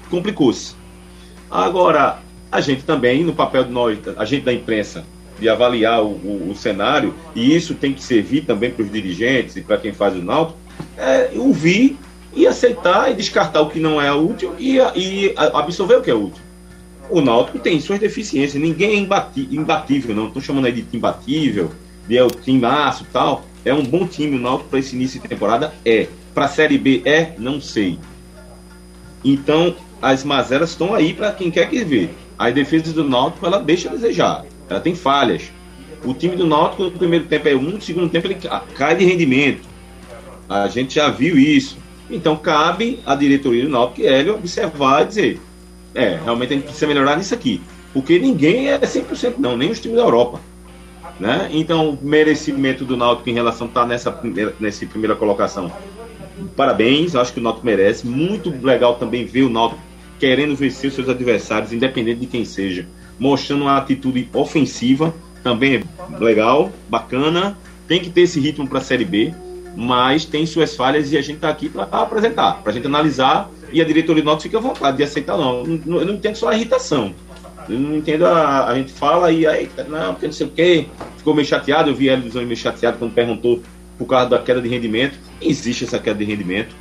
[0.08, 0.74] complicou-se.
[1.50, 2.18] Agora,
[2.50, 5.04] a gente também, no papel de nós, a gente da imprensa,
[5.38, 9.56] de avaliar o, o- o cenário, e isso tem que servir também para os dirigentes
[9.56, 10.58] e para quem faz o náutico,
[10.96, 11.98] é ouvir
[12.34, 16.14] e aceitar e descartar o que não é útil e, e absorver o que é
[16.14, 16.42] útil.
[17.08, 20.26] O Náutico tem suas deficiências, ninguém é imbati- imbatível, não.
[20.26, 21.70] Estou chamando aí de time imbatível,
[22.08, 23.44] de é o time aço tal.
[23.64, 25.72] É um bom time o Náutico para esse início de temporada?
[25.84, 26.08] É.
[26.34, 27.32] Para a Série B é?
[27.38, 27.98] Não sei.
[29.24, 32.10] Então, as mazelas estão aí para quem quer que vê.
[32.38, 34.44] A defesa do Náutico, ela deixa a desejar.
[34.68, 35.50] Ela tem falhas.
[36.04, 38.94] O time do Náutico, no primeiro tempo é um, no segundo tempo ele ca- cai
[38.94, 39.62] de rendimento.
[40.48, 41.78] A gente já viu isso.
[42.10, 45.40] Então, cabe à diretoria do Náutico Hélio observar e dizer
[45.96, 47.60] é, realmente a gente precisa melhorar nisso aqui.
[47.92, 50.38] Porque ninguém é 100% não, nem os times da Europa.
[51.18, 51.48] Né?
[51.50, 55.72] Então, merecimento do Náutico em relação a estar nessa primeira, nessa primeira colocação.
[56.54, 58.06] Parabéns, acho que o Náutico merece.
[58.06, 59.80] Muito legal também ver o Náutico
[60.18, 62.86] querendo vencer seus adversários, independente de quem seja.
[63.18, 67.56] Mostrando uma atitude ofensiva, também é legal, bacana.
[67.88, 69.32] Tem que ter esse ritmo para a Série B,
[69.76, 73.50] mas tem suas falhas e a gente está aqui para apresentar, para a gente analisar
[73.70, 75.64] e a diretoria do Náutico fica à vontade de aceitar, não.
[75.64, 77.14] Eu não- entendo só a irritação.
[77.68, 80.86] Eu não entendo a, a gente fala e aí, não, porque não sei o quê.
[81.18, 83.60] Ficou meio chateado, eu vi ele meio chateado quando perguntou
[83.98, 85.18] por causa da queda de rendimento.
[85.42, 86.74] Existe essa queda de rendimento.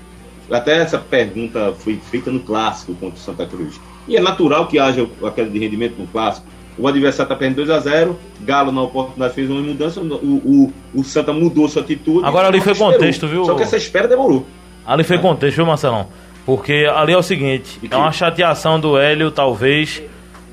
[0.49, 3.79] Até essa pergunta foi feita no clássico contra o Santa Cruz.
[4.07, 6.45] E é natural que haja a queda de rendimento no clássico.
[6.77, 10.01] O adversário está perdendo 2 a 0 Galo, na oportunidade, fez uma mudança.
[10.01, 12.25] O, o, o Santa mudou sua atitude.
[12.25, 12.93] Agora ali foi esperou.
[12.93, 13.45] contexto, viu?
[13.45, 14.45] Só que essa espera demorou.
[14.85, 16.07] Ali foi contexto, viu, Marcelão?
[16.45, 20.03] Porque ali é o seguinte, é uma chateação do Hélio, talvez,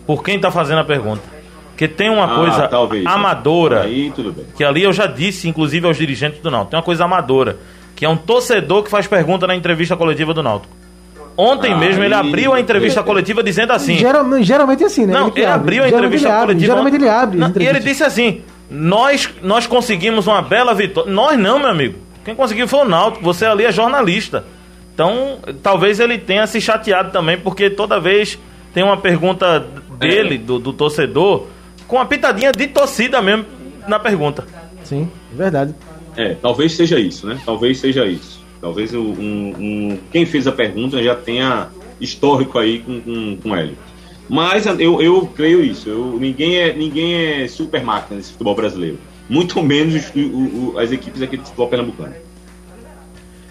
[0.06, 1.20] por quem tá fazendo a pergunta.
[1.70, 3.04] Porque tem uma Ah, coisa talvez.
[3.04, 4.12] amadora, Aí
[4.56, 7.58] que ali eu já disse, inclusive aos dirigentes do Náutico, tem uma coisa amadora,
[7.96, 10.74] que é um torcedor que faz pergunta na entrevista coletiva do Náutico.
[11.36, 13.96] Ontem Ah, mesmo ele abriu a entrevista coletiva dizendo assim...
[13.96, 15.12] Geral- geralmente é assim, né?
[15.14, 15.46] Não, ele abre.
[15.46, 16.66] abriu a Geralmente entrevista ele abre, coletiva.
[16.72, 17.38] Geralmente ele abre.
[17.38, 21.10] Não, e ele disse assim: nós, nós conseguimos uma bela vitória.
[21.10, 21.98] Nós não, meu amigo.
[22.24, 23.24] Quem conseguiu foi o Náutico.
[23.24, 24.44] Você ali é jornalista.
[24.94, 28.38] Então, talvez ele tenha se chateado também, porque toda vez
[28.74, 29.66] tem uma pergunta
[29.98, 31.46] dele, do, do torcedor,
[31.88, 33.46] com uma pitadinha de torcida mesmo
[33.88, 34.44] na pergunta.
[34.84, 35.74] Sim, é verdade.
[36.16, 37.38] É, talvez seja isso, né?
[37.44, 38.41] Talvez seja isso.
[38.62, 41.66] Talvez um, um- quem fez a pergunta já tenha
[42.00, 43.76] histórico aí com, com, com Hélio.
[44.28, 45.88] Mas eu, eu creio isso.
[45.90, 48.98] Eu, ninguém, é, ninguém é super máquina nesse futebol brasileiro.
[49.28, 52.14] Muito menos os- o- o- as equipes aqui do futebol pernambucano.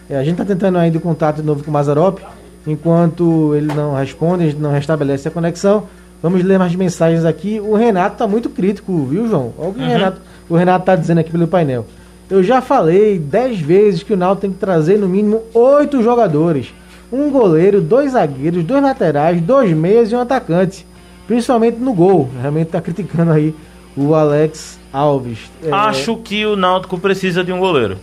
[0.09, 2.19] É, a gente está tentando ainda o contato de novo com o Mazarop.
[2.65, 5.87] Enquanto ele não responde, a gente não restabelece a conexão.
[6.21, 7.59] Vamos ler mais mensagens aqui.
[7.59, 9.53] O Renato está muito crítico, viu, João?
[9.57, 11.85] Olha o que Renato o Renato está dizendo aqui pelo painel.
[12.31, 16.73] Eu já falei dez vezes que o Náutico tem que trazer no mínimo oito jogadores.
[17.11, 20.87] Um goleiro, dois zagueiros, dois laterais, dois meias e um atacante.
[21.27, 22.29] Principalmente no gol.
[22.41, 23.53] Realmente está criticando aí
[23.97, 25.39] o Alex Alves.
[25.61, 27.97] É, Acho que o Náutico precisa de um goleiro.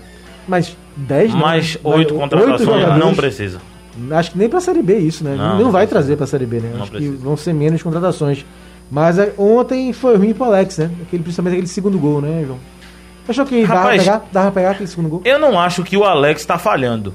[0.47, 1.41] Mas 10 não.
[1.41, 1.81] Mais né?
[1.85, 3.61] oito Mas contratações não precisa.
[4.11, 5.35] Acho que nem pra Série B isso, né?
[5.37, 6.01] Não, Não, não vai precisa.
[6.05, 6.71] trazer pra Série B, né?
[6.75, 7.17] Não Acho que precisa.
[7.17, 8.45] vão ser menos contratações.
[8.91, 10.91] Mas é, ontem foi ruim pro Alex, né?
[11.03, 12.59] Aquele, principalmente aquele segundo gol, né, João?
[13.29, 15.23] Achou que dava pra, Rapaz, pegar, dava pegar aquele segundo gol?
[15.25, 17.15] Eu não acho que o Alex está falhando.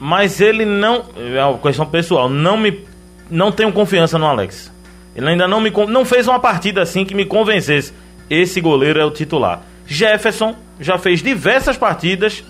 [0.00, 1.04] Mas ele não.
[1.16, 2.28] É uma questão pessoal.
[2.28, 2.84] Não me.
[3.30, 4.72] Não tenho confiança no Alex.
[5.14, 5.70] Ele ainda não me.
[5.88, 7.92] Não fez uma partida assim que me convencesse.
[8.28, 9.62] Esse goleiro é o titular.
[9.86, 12.42] Jefferson já fez diversas partidas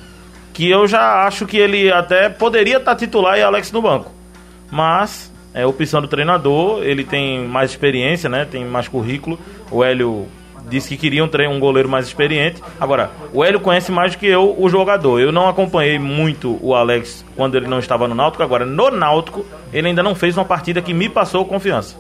[0.53, 4.13] que eu já acho que ele até poderia estar titular e Alex no banco.
[4.71, 8.45] Mas é opção do treinador, ele tem mais experiência, né?
[8.45, 9.39] Tem mais currículo.
[9.71, 10.27] O Hélio
[10.69, 12.62] disse que queria um, um goleiro mais experiente.
[12.81, 15.21] Agora, o Hélio conhece mais do que eu o jogador.
[15.21, 18.43] Eu não acompanhei muito o Alex quando ele não estava no Náutico.
[18.43, 21.97] Agora, no Náutico, ele ainda não fez uma partida que me passou confiança.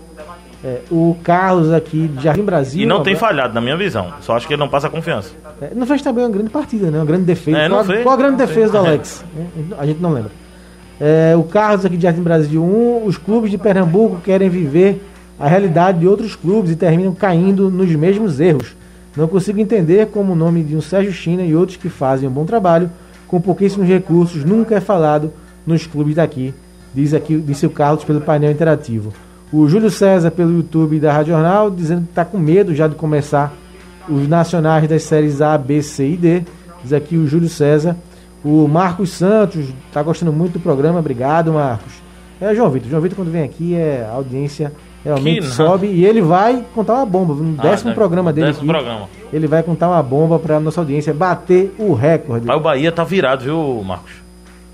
[0.64, 2.82] É, o Carlos aqui de Jardim Brasil.
[2.82, 4.14] E não tem falhado, na minha visão.
[4.22, 5.30] Só acho que ele não passa confiança.
[5.60, 6.98] É, não fez também uma grande partida, né?
[6.98, 7.58] Uma grande defesa.
[7.58, 8.02] É, não qual, fez.
[8.02, 8.70] qual a grande Não defesa fez.
[8.72, 9.24] do Alex?
[9.34, 9.46] né?
[9.78, 10.30] A gente não lembra.
[10.98, 13.04] É, o Carlos aqui de Jardim Brasil 1.
[13.04, 15.02] Os clubes de Pernambuco querem viver
[15.38, 18.74] a realidade de outros clubes e terminam caindo nos mesmos erros.
[19.16, 22.32] Não consigo entender como o nome de um Sérgio China e outros que fazem um
[22.32, 22.90] bom trabalho
[23.26, 25.32] com pouquíssimos recursos nunca é falado
[25.66, 26.54] nos clubes daqui,
[26.94, 29.12] diz aqui, disse o Carlos pelo painel interativo.
[29.52, 32.94] O Júlio César pelo YouTube da Rádio Jornal dizendo que está com medo já de
[32.94, 33.52] começar
[34.08, 36.42] os nacionais das séries A, B, C e D.
[36.82, 37.96] Diz aqui o Júlio César.
[38.44, 40.98] O Marcos Santos está gostando muito do programa.
[40.98, 41.94] Obrigado, Marcos.
[42.40, 42.90] É João Vitor.
[42.90, 44.72] João Vitor, quando vem aqui, é, audiência
[45.04, 45.86] realmente Que sobe.
[45.88, 47.34] E ele vai contar uma bomba.
[47.34, 47.94] No décimo né?
[47.94, 49.08] programa dele Décimo aqui, programa.
[49.32, 52.46] ele vai contar uma bomba para nossa audiência bater o recorde.
[52.46, 54.12] Mas o Bahia tá virado, viu, Marcos?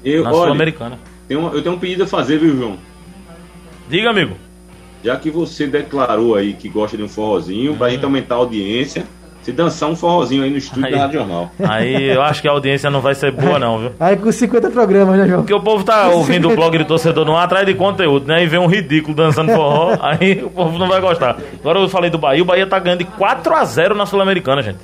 [0.05, 0.99] Eu, Na olha, Sul-Americana.
[1.28, 2.76] eu tenho um pedido a fazer, viu, João?
[3.89, 4.35] Diga, amigo.
[5.03, 7.93] Já que você declarou aí que gosta de um forrozinho, pra Uhum.
[7.93, 9.05] gente aumentar a audiência,
[9.43, 10.93] se dançar um forrozinho aí no estúdio Aí.
[10.93, 11.51] da Rádio Jornal.
[11.61, 13.93] Aí eu acho que a audiência não vai ser boa, não, viu?
[13.99, 15.41] Aí com 50 programas, né, João?
[15.41, 18.43] Porque o povo tá ouvindo o blog do torcedor no ar atrás de conteúdo, né?
[18.43, 21.38] E vê um ridículo dançando forró, aí o povo não vai gostar.
[21.61, 24.78] Agora eu falei do Bahia, o Bahia tá ganhando de 4x0 na Sul-Americana, gente.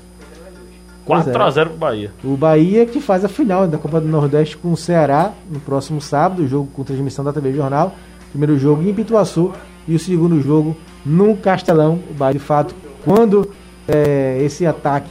[1.04, 1.32] Pois é.
[1.32, 2.10] 4x0 pro Bahia.
[2.24, 6.00] O Bahia que faz a final da Copa do Nordeste com o Ceará no próximo
[6.00, 7.94] sábado, o jogo com transmissão da TV Jornal.
[8.30, 9.52] Primeiro jogo em Pituaçu
[9.86, 12.00] e o segundo jogo no Castelão.
[12.10, 13.48] O Bahia, de fato, quando
[13.88, 15.10] é, esse ataque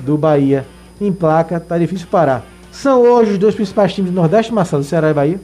[0.00, 0.66] do Bahia
[1.00, 2.44] em placa, tá difícil parar.
[2.70, 5.40] São hoje os dois principais times do Nordeste, Marcelo, Ceará e Bahia.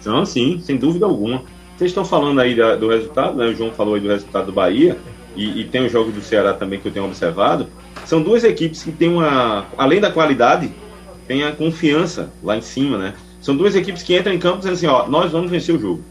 [0.00, 1.42] São sim, sem dúvida alguma.
[1.76, 3.46] Vocês estão falando aí da- do resultado, né?
[3.46, 4.96] O João falou aí do resultado do Bahia,
[5.36, 7.66] e, e tem o jogo do Ceará também que eu tenho observado.
[8.04, 9.66] São duas equipes que têm uma.
[9.78, 10.70] Além da qualidade,
[11.26, 13.14] tem a confiança lá em cima, né?
[13.40, 16.02] São duas equipes que entram em campo dizendo assim, ó, nós vamos vencer o jogo.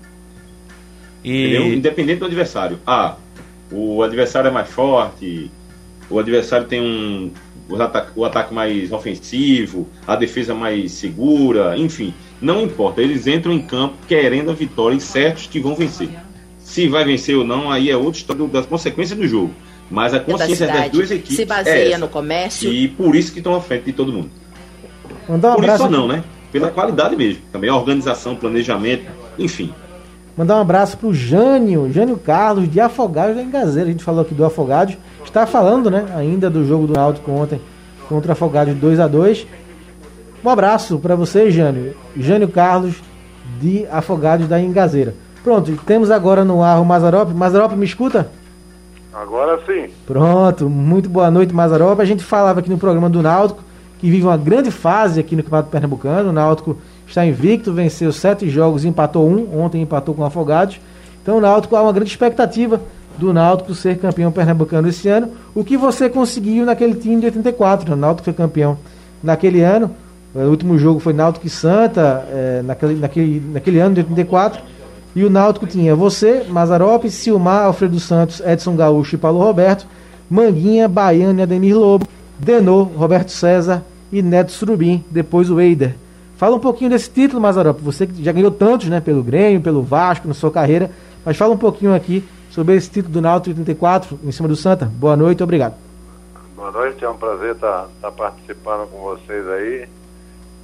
[1.23, 1.67] Entendeu?
[1.67, 2.79] E Independente do adversário.
[2.85, 3.15] Ah,
[3.71, 5.49] o adversário é mais forte,
[6.09, 7.31] o adversário tem um.
[7.69, 12.13] O ataque, o ataque mais ofensivo, a defesa mais segura, enfim.
[12.41, 16.09] Não importa, eles entram em campo querendo a vitória e certos que vão vencer.
[16.59, 19.53] Se vai vencer ou não, aí é outra história das consequências do jogo.
[19.89, 21.97] Mas a da consciência das cidade duas equipes se é baseia essa.
[21.97, 22.71] no comércio.
[22.71, 24.29] E por isso que estão à frente de todo mundo.
[25.29, 26.23] Mandar um por isso não, né?
[26.51, 27.41] Pela qualidade mesmo.
[27.51, 29.05] Também a organização, planejamento,
[29.39, 29.73] enfim.
[30.41, 33.89] Mandar um abraço pro Jânio, Jânio Carlos, de Afogados da Engazeira.
[33.89, 34.97] A gente falou aqui do Afogados.
[35.23, 37.61] Está falando, né, ainda do jogo do Náutico ontem
[38.09, 39.45] contra o Afogados 2 a 2
[40.43, 41.93] Um abraço para você, Jânio.
[42.17, 42.95] Jânio Carlos,
[43.59, 45.13] de Afogados da Engazeira.
[45.43, 47.31] Pronto, temos agora no ar o Mazarop.
[47.35, 48.31] Mazarop, me escuta?
[49.13, 49.93] Agora sim.
[50.07, 51.99] Pronto, muito boa noite, Mazarop.
[52.01, 53.63] A gente falava aqui no programa do Náutico,
[53.99, 56.31] que vive uma grande fase aqui no Campeonato Pernambucano.
[56.31, 56.77] O Náutico
[57.11, 59.61] está invicto, venceu sete jogos empatou um.
[59.61, 60.79] Ontem empatou com o Afogados.
[61.21, 62.81] Então o Náutico há uma grande expectativa
[63.17, 65.29] do Náutico ser campeão pernambucano esse ano.
[65.53, 67.89] O que você conseguiu naquele time de 84.
[67.89, 67.95] né?
[67.95, 68.77] O Náutico foi campeão
[69.21, 69.91] naquele ano.
[70.33, 74.61] O último jogo foi Náutico e Santa, eh, naquele, naquele, naquele ano de 84.
[75.13, 79.85] E o Náutico tinha você, Mazarop, Silmar, Alfredo Santos, Edson Gaúcho e Paulo Roberto,
[80.29, 82.07] Manguinha, Baiano e Ademir Lobo,
[82.39, 85.95] Denô, Roberto César e Neto Surubim, depois o Eider.
[86.41, 87.79] Fala um pouquinho desse título, Mazarop.
[87.81, 88.99] Você que já ganhou tantos, né?
[88.99, 90.89] Pelo Grêmio, pelo Vasco, na sua carreira.
[91.23, 94.85] Mas fala um pouquinho aqui sobre esse título do Náutico 84, em cima do Santa.
[94.85, 95.75] Boa noite, obrigado.
[96.55, 97.87] Boa noite, é um prazer estar
[98.17, 99.87] participando com vocês aí.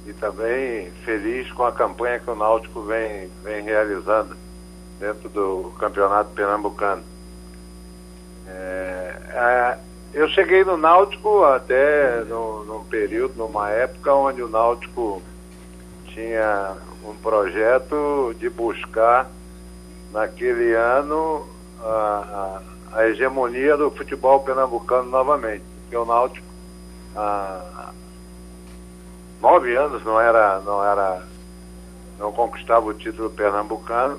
[0.08, 4.36] E também feliz com a campanha que o Náutico vem, vem realizando
[4.98, 7.04] dentro do Campeonato Pernambucano.
[8.48, 9.78] É, é,
[10.12, 15.22] eu cheguei no Náutico até no, num período, numa época onde o Náutico
[16.18, 19.30] tinha um projeto de buscar
[20.12, 21.46] naquele ano
[21.80, 22.60] a,
[22.92, 25.62] a, a hegemonia do futebol pernambucano novamente.
[25.82, 26.46] Porque o Náutico,
[27.14, 27.92] a,
[29.40, 31.22] nove anos não era, não era,
[32.18, 34.18] não conquistava o título pernambucano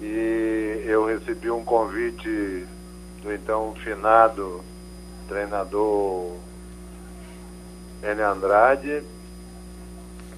[0.00, 2.66] e eu recebi um convite
[3.22, 4.60] do então finado
[5.28, 6.36] treinador
[8.02, 8.20] N.
[8.20, 9.13] Andrade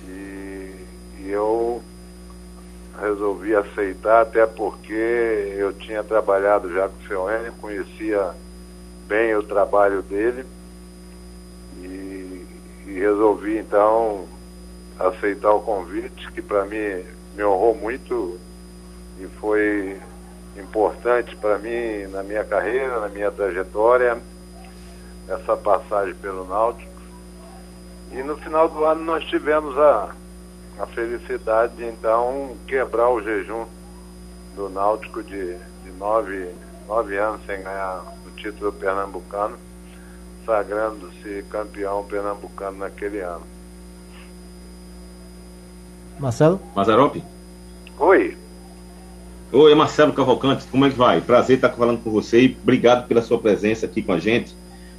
[0.07, 0.75] e,
[1.21, 1.83] e eu
[3.01, 4.93] resolvi aceitar, até porque
[5.59, 8.31] eu tinha trabalhado já com o seu N, conhecia
[9.07, 10.45] bem o trabalho dele
[11.79, 12.47] e,
[12.87, 14.27] e resolvi então
[14.99, 17.05] aceitar o convite, que para mim
[17.35, 18.39] me honrou muito
[19.21, 20.01] e foi
[20.57, 24.19] importante para mim na minha carreira, na minha trajetória,
[25.29, 26.96] essa passagem pelo Náutico.
[28.17, 30.09] E no final do ano nós tivemos a,
[30.79, 33.67] a felicidade de então quebrar o jejum
[34.55, 35.55] do Náutico de,
[35.85, 36.49] de nove,
[36.89, 39.59] nove anos sem ganhar o título pernambucano,
[40.47, 43.43] sagrando-se campeão pernambucano naquele ano.
[46.19, 46.59] Marcelo?
[46.75, 47.23] Mazarope?
[47.99, 48.35] Oi.
[49.53, 51.21] Oi, é Marcelo Cavalcante, como é que vai?
[51.21, 54.57] Prazer estar falando com você e obrigado pela sua presença aqui com a gente.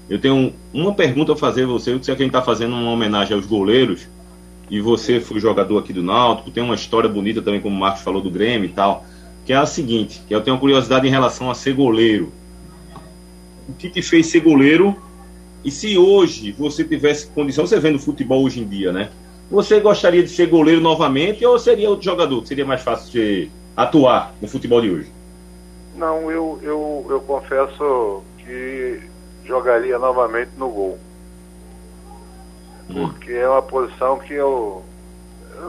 [0.09, 1.91] Eu tenho uma pergunta a fazer a você.
[1.91, 4.07] Sei que a gente está fazendo uma homenagem aos goleiros
[4.69, 8.01] e você foi jogador aqui do Náutico, tem uma história bonita também, como o Marcos
[8.01, 9.05] falou, do Grêmio e tal,
[9.45, 12.31] que é a seguinte, que eu tenho uma curiosidade em relação a ser goleiro.
[13.67, 14.95] O que te fez ser goleiro?
[15.63, 19.09] E se hoje você tivesse condição, você vendo futebol hoje em dia, né?
[19.49, 22.45] Você gostaria de ser goleiro novamente ou seria outro jogador?
[22.45, 25.11] Seria mais fácil de atuar no futebol de hoje?
[25.95, 28.99] Não, eu, eu, eu confesso que
[29.47, 30.99] jogaria novamente no gol.
[32.87, 34.83] Porque é uma posição que eu.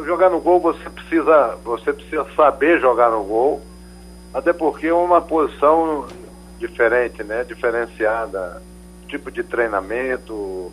[0.04, 1.56] Jogar no gol você precisa.
[1.64, 3.62] Você precisa saber jogar no gol.
[4.32, 6.06] Até porque é uma posição
[6.58, 7.44] diferente, né?
[7.44, 8.62] Diferenciada.
[9.08, 10.70] Tipo de treinamento,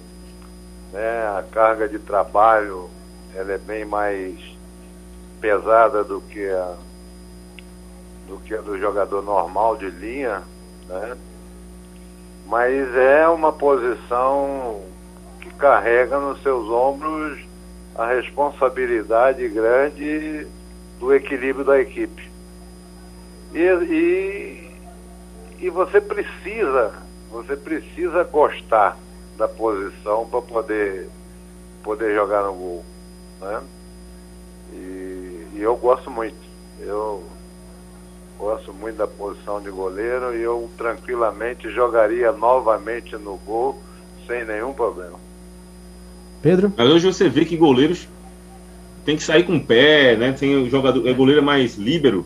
[0.91, 1.27] né?
[1.37, 2.89] A carga de trabalho
[3.33, 4.35] ela é bem mais
[5.41, 6.75] pesada do que a
[8.27, 10.41] do que a do jogador normal de linha,
[10.87, 11.17] né?
[12.45, 14.81] Mas é uma posição
[15.41, 17.39] que carrega nos seus ombros
[17.95, 20.47] a responsabilidade grande
[20.99, 22.29] do equilíbrio da equipe.
[23.53, 24.71] E, e,
[25.59, 26.93] e você precisa,
[27.31, 28.97] você precisa gostar
[29.37, 31.09] da posição para poder,
[31.83, 32.85] poder jogar no gol.
[33.41, 33.63] Né?
[34.73, 36.37] E, e eu gosto muito.
[36.79, 37.23] Eu
[38.37, 43.81] gosto muito da posição de goleiro e eu tranquilamente jogaria novamente no gol
[44.27, 45.19] sem nenhum problema.
[46.41, 46.71] Pedro?
[46.75, 48.07] Mas hoje você vê que goleiros
[49.03, 50.31] tem que sair com o pé, né?
[50.31, 52.25] Tem o jogador, é goleiro mais líbero.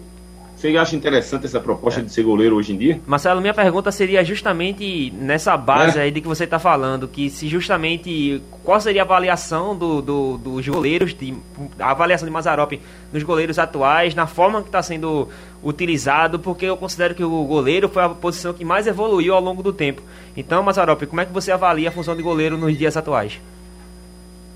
[0.60, 3.00] Você acha interessante essa proposta de ser goleiro hoje em dia?
[3.08, 6.02] Marcelo, minha pergunta seria justamente nessa base É.
[6.02, 10.38] aí de que você está falando, que se justamente qual seria a avaliação do, do-
[10.38, 11.34] dos goleiros, de,
[11.80, 12.82] a avaliação de Mazarope
[13.14, 15.30] nos goleiros atuais, na forma que está sendo
[15.64, 19.64] utilizado, porque eu considero que o goleiro foi a posição que mais evoluiu ao longo
[19.64, 20.02] do tempo.
[20.36, 23.40] Então, Mazarope, como é que você avalia a função de goleiro nos dias atuais?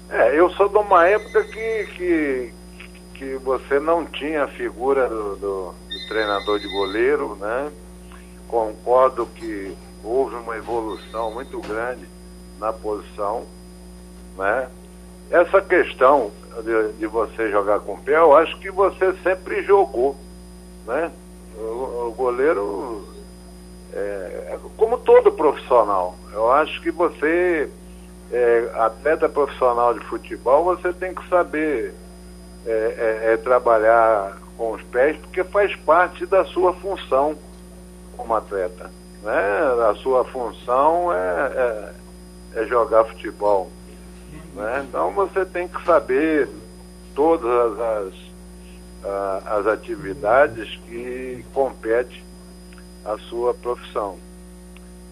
[0.09, 2.49] É, eu sou de uma época que, que,
[3.23, 7.71] que você não tinha a figura do, do- do treinador de goleiro, né?
[8.49, 12.05] Concordo que houve uma evolução muito grande
[12.59, 13.45] na posição,
[14.37, 14.67] né?
[15.31, 16.31] Essa questão
[16.63, 20.15] de, de você jogar com o pé, eu acho que você sempre jogou,
[20.85, 21.09] né?
[21.57, 23.07] O, o goleiro,
[23.93, 23.97] é,
[24.53, 27.69] é como todo profissional, eu acho que você
[28.31, 31.93] é, atleta profissional de futebol, você tem que saber
[32.65, 32.71] é,
[33.27, 37.35] é, é, trabalhar com os pés, porque faz parte da sua função
[38.15, 38.89] como atleta.
[39.21, 39.33] Né?
[39.89, 41.93] A sua função é,
[42.55, 43.69] é, é jogar futebol.
[44.53, 44.85] Né?
[44.87, 46.47] Então você tem que saber
[47.15, 48.13] todas as,
[49.03, 52.23] a- as atividades que compete
[53.05, 54.17] à sua profissão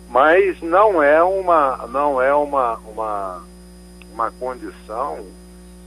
[0.09, 3.43] mas não é uma não é uma uma,
[4.13, 5.19] uma condição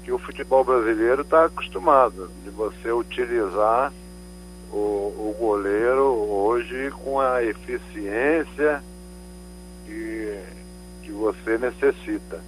[0.05, 3.92] que o futebol brasileiro está acostumado de você utilizar
[4.70, 8.82] o, o goleiro hoje com a eficiência
[9.86, 10.38] que,
[11.02, 12.40] que você necessita.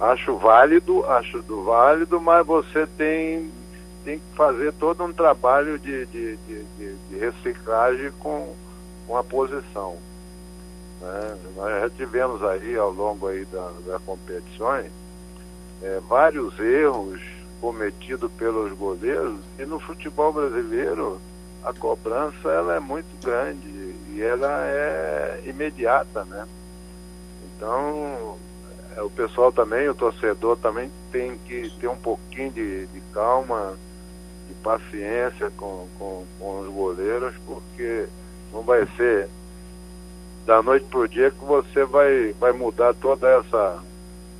[0.00, 3.50] Acho válido, acho do válido, mas você tem,
[4.04, 8.54] tem que fazer todo um trabalho de, de, de, de- de reciclagem com,
[9.06, 9.96] com a posição
[11.00, 11.36] né?
[11.56, 14.86] Nós já tivemos aí ao longo aí da, das competições
[15.82, 17.20] é, vários erros
[17.60, 21.20] cometidos pelos goleiros e no futebol brasileiro
[21.62, 26.46] a cobrança ela é muito grande e ela é imediata, né?
[27.46, 28.36] Então
[28.96, 33.74] é, o pessoal também, o torcedor também tem que ter um pouquinho de, de calma,
[34.48, 38.06] de paciência com, com, com os goleiros, porque
[38.52, 39.28] não vai ser
[40.44, 43.78] da noite para o dia que você vai, vai mudar toda essa,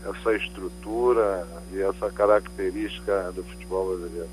[0.05, 4.29] essa estrutura e essa característica do futebol brasileiro.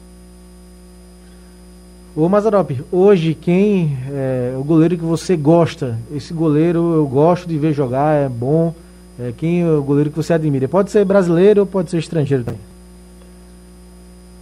[2.16, 5.98] Ô Mazarop, hoje quem é o goleiro que você gosta?
[6.12, 8.74] Esse goleiro eu gosto de ver jogar, é bom.
[9.20, 10.68] É, quem é o goleiro que você admira?
[10.68, 12.62] Pode ser brasileiro ou pode ser estrangeiro também?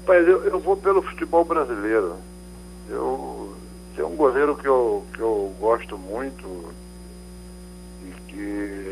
[0.08, 2.16] Mas eu, eu vou pelo futebol brasileiro.
[2.90, 3.54] Eu
[3.98, 6.72] tem um goleiro que eu, que eu gosto muito
[8.06, 8.87] e que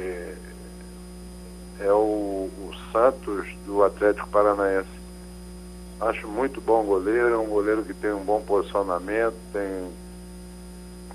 [1.85, 4.89] é o, o Santos do Atlético Paranaense.
[6.01, 9.91] Acho muito bom goleiro, é um goleiro que tem um bom posicionamento, tem,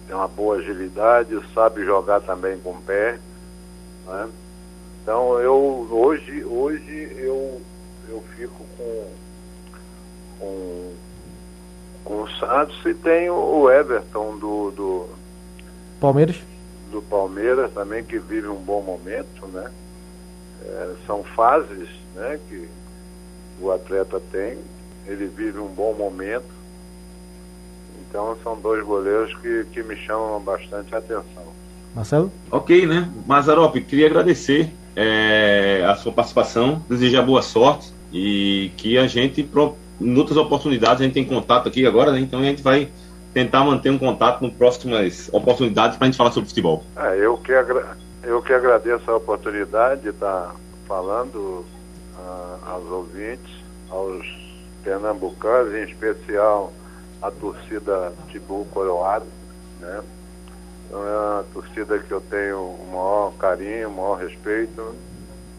[0.06, 3.18] tem uma boa agilidade, sabe jogar também com o pé.
[4.06, 4.28] Né?
[5.02, 7.60] Então eu hoje, hoje eu,
[8.08, 9.06] eu fico com,
[10.38, 10.92] com,
[12.04, 15.08] com o Santos e tem o Everton do, do
[16.00, 16.36] Palmeiras?
[16.90, 19.70] Do Palmeiras também, que vive um bom momento, né?
[20.62, 22.68] É, são fases né, que
[23.60, 24.58] o atleta tem,
[25.06, 26.60] ele vive um bom momento.
[28.00, 31.50] Então são dois goleiros que, que me chamam bastante a atenção.
[31.94, 32.32] Marcelo?
[32.50, 33.10] Ok, né?
[33.26, 39.48] Mazarop, queria agradecer é, a sua participação, desejar boa sorte e que a gente,
[40.00, 42.20] em outras oportunidades, a gente tem contato aqui agora, né?
[42.20, 42.88] Então a gente vai
[43.32, 46.82] tentar manter um contato em próximas oportunidades para a gente falar sobre futebol.
[46.96, 50.54] É, eu, que agra eu que agradeço a oportunidade de estar
[50.86, 51.64] falando
[52.16, 53.50] uh, aos ouvintes,
[53.90, 54.26] aos
[54.82, 56.72] pernambucanos, em especial
[57.22, 59.26] a torcida Tibu Coroado,
[59.78, 60.02] né?
[60.86, 64.94] Então é uma torcida que eu tenho o maior carinho, o maior respeito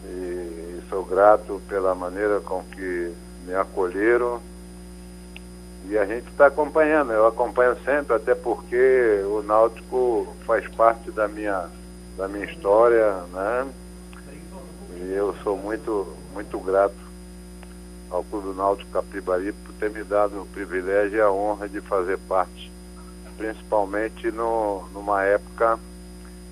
[0.04, 3.12] e, e sou grato pela maneira com que
[3.46, 4.40] me acolheram
[5.88, 11.26] e a gente está acompanhando, eu acompanho sempre, até porque o Náutico faz parte da
[11.26, 11.68] minha,
[12.16, 13.72] da minha história, né?
[14.96, 16.94] E eu sou muito, muito grato
[18.10, 22.18] ao Clube Náutico Capibari por ter me dado o privilégio e a honra de fazer
[22.28, 22.70] parte,
[23.36, 25.78] principalmente no, numa época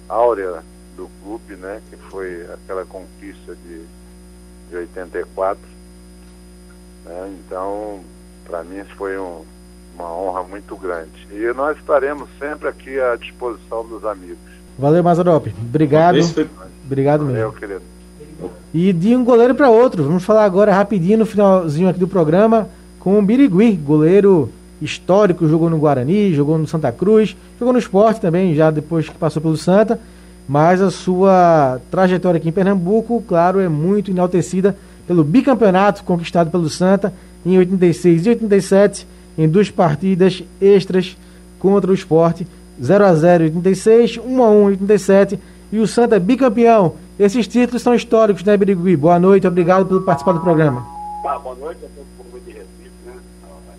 [0.08, 0.62] áurea
[0.96, 1.82] do clube, né?
[1.90, 3.84] Que foi aquela conquista de,
[4.70, 5.60] de 84.
[7.04, 7.38] Né?
[7.38, 8.02] Então,
[8.44, 9.44] para mim foi um,
[9.94, 11.28] uma honra muito grande.
[11.30, 14.49] E nós estaremos sempre aqui à disposição dos amigos.
[14.78, 15.46] Valeu, Mazarop.
[15.60, 16.18] Obrigado.
[16.86, 17.38] Obrigado mesmo.
[17.38, 17.82] Valeu, querido.
[18.72, 20.04] E de um goleiro para outro.
[20.04, 22.68] Vamos falar agora rapidinho no finalzinho aqui do programa
[22.98, 24.50] com o Birigui, goleiro
[24.80, 29.14] histórico, jogou no Guarani, jogou no Santa Cruz, jogou no esporte também, já depois que
[29.16, 29.98] passou pelo Santa.
[30.48, 36.68] Mas a sua trajetória aqui em Pernambuco, claro, é muito enaltecida pelo bicampeonato conquistado pelo
[36.68, 37.12] Santa
[37.44, 39.06] em 86 e 87,
[39.38, 41.16] em duas partidas extras
[41.58, 42.46] contra o esporte,
[42.82, 45.38] 0 a 0 em 86, 1 a 1 em 87,
[45.72, 46.94] e o Santa é bicampeão.
[47.18, 48.96] Esses títulos são históricos, né, Birigui?
[48.96, 50.86] Boa noite, obrigado por participar do programa.
[51.24, 53.12] Ah, boa noite a todo o povo de Recife, né?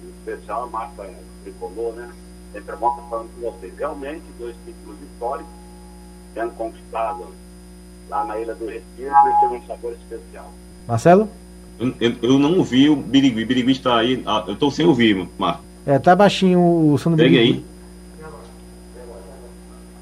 [0.04, 1.10] Em especial a Marta
[1.44, 2.10] Tricolor, né?
[2.54, 3.74] Sempre é bom estar falando com vocês.
[3.78, 5.52] Realmente, dois títulos históricos
[6.34, 7.26] sendo conquistados
[8.10, 10.52] lá na Ilha do Recife e tem um sabor especial.
[10.88, 11.30] Marcelo?
[11.80, 13.44] Eu, eu, não ouvi o Birigui.
[13.44, 14.22] Birigui está aí.
[14.26, 15.64] Ah, eu estou sem ouvir, Marco.
[15.86, 16.60] É, tá baixinho
[16.94, 17.66] o som do Pegue Birigui.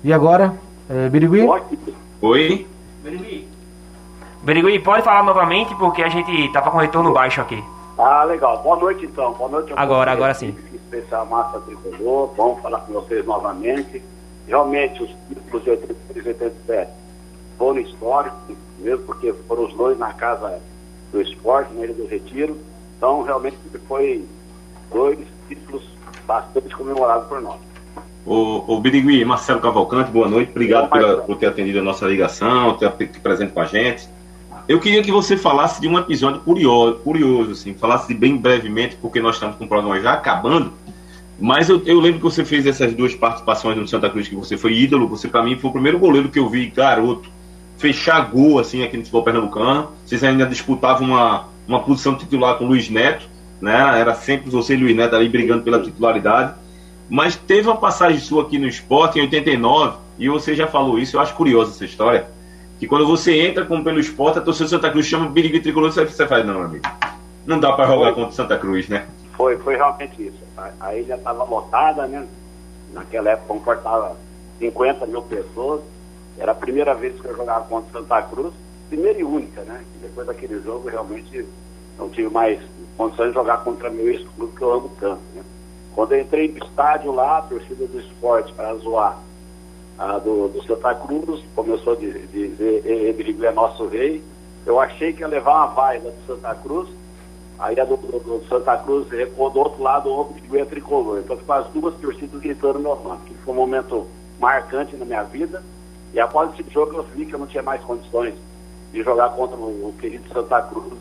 [0.03, 0.53] E agora?
[0.89, 1.41] É, Birigui?
[2.21, 2.67] Oi?
[3.03, 3.47] Birigui.
[4.41, 7.61] Birigui, pode falar novamente porque a gente tava com retorno baixo aqui.
[7.97, 8.63] Ah, legal.
[8.63, 9.33] Boa noite então.
[9.33, 9.73] Boa noite.
[9.75, 10.55] Agora, agora sim.
[10.73, 12.33] Especial Massa Tricolor.
[12.37, 14.01] Vamos falar com vocês novamente.
[14.47, 16.91] Realmente, os títulos de 83 e 87
[17.57, 20.61] foram históricos, mesmo porque foram os dois na casa
[21.11, 22.57] do esporte, na Ilha do Retiro.
[22.97, 24.25] Então, realmente foi
[24.91, 25.19] dois
[25.49, 25.83] títulos
[26.25, 27.59] bastante comemorados por nós.
[28.25, 30.51] O, o Birigui, Marcelo Cavalcante, boa noite.
[30.51, 32.89] Obrigado pela, por ter atendido a nossa ligação, ter
[33.21, 34.07] presente com a gente.
[34.67, 39.19] Eu queria que você falasse de um episódio curioso, curioso assim, falasse bem brevemente, porque
[39.19, 40.73] nós estamos com o programa já acabando.
[41.39, 44.57] Mas eu, eu lembro que você fez essas duas participações no Santa Cruz, que você
[44.57, 45.07] foi ídolo.
[45.07, 47.29] Você, para mim, foi o primeiro goleiro que eu vi, garoto,
[47.79, 49.89] fechar gol assim aqui no futebol pernambucano.
[50.05, 53.25] Vocês ainda disputavam uma, uma posição titular com o Luiz Neto,
[53.59, 53.99] né?
[53.99, 56.53] Era sempre você e Luiz Neto ali brigando pela titularidade.
[57.09, 61.15] Mas teve uma passagem sua aqui no esporte em 89, e você já falou isso,
[61.17, 62.27] eu acho curiosa essa história.
[62.79, 65.91] Que quando você entra como pelo esporte, a torcida do Santa Cruz chama Birigui Tricolor,
[65.91, 66.85] você, você faz, não, amigo.
[67.45, 69.07] Não dá para jogar contra o Santa Cruz, né?
[69.35, 70.37] Foi, foi realmente isso.
[70.79, 72.27] A, ilha estava lotada, né?
[72.93, 74.15] Naquela época comportava
[74.59, 75.81] 50 mil pessoas.
[76.37, 78.53] Era a primeira vez que eu jogava contra Santa Cruz.
[78.87, 79.83] primeira e única, né?
[80.01, 81.45] Depois daquele jogo, realmente
[81.97, 82.59] não tive mais
[82.95, 85.41] condições de jogar contra meu ex-clube que eu amo tanto, né?
[85.95, 89.19] Quando eu entrei no estádio lá, a torcida do esporte para zoar
[89.97, 94.23] a do, do Santa Cruz, começou a dizer ele é nosso rei.
[94.65, 96.87] Eu achei que ia levar uma vaia do Santa Cruz,
[97.57, 101.19] aí a do, do, do Santa Cruz recuou do outro lado, o Obiriguê tricolor.
[101.19, 104.07] Então ficou as duas torcidas gritando meu nome, que foi um momento
[104.39, 105.61] marcante na minha vida.
[106.13, 108.35] E após esse jogo eu vi que eu não tinha mais condições
[108.91, 110.97] de jogar contra o, o querido Santa Cruz.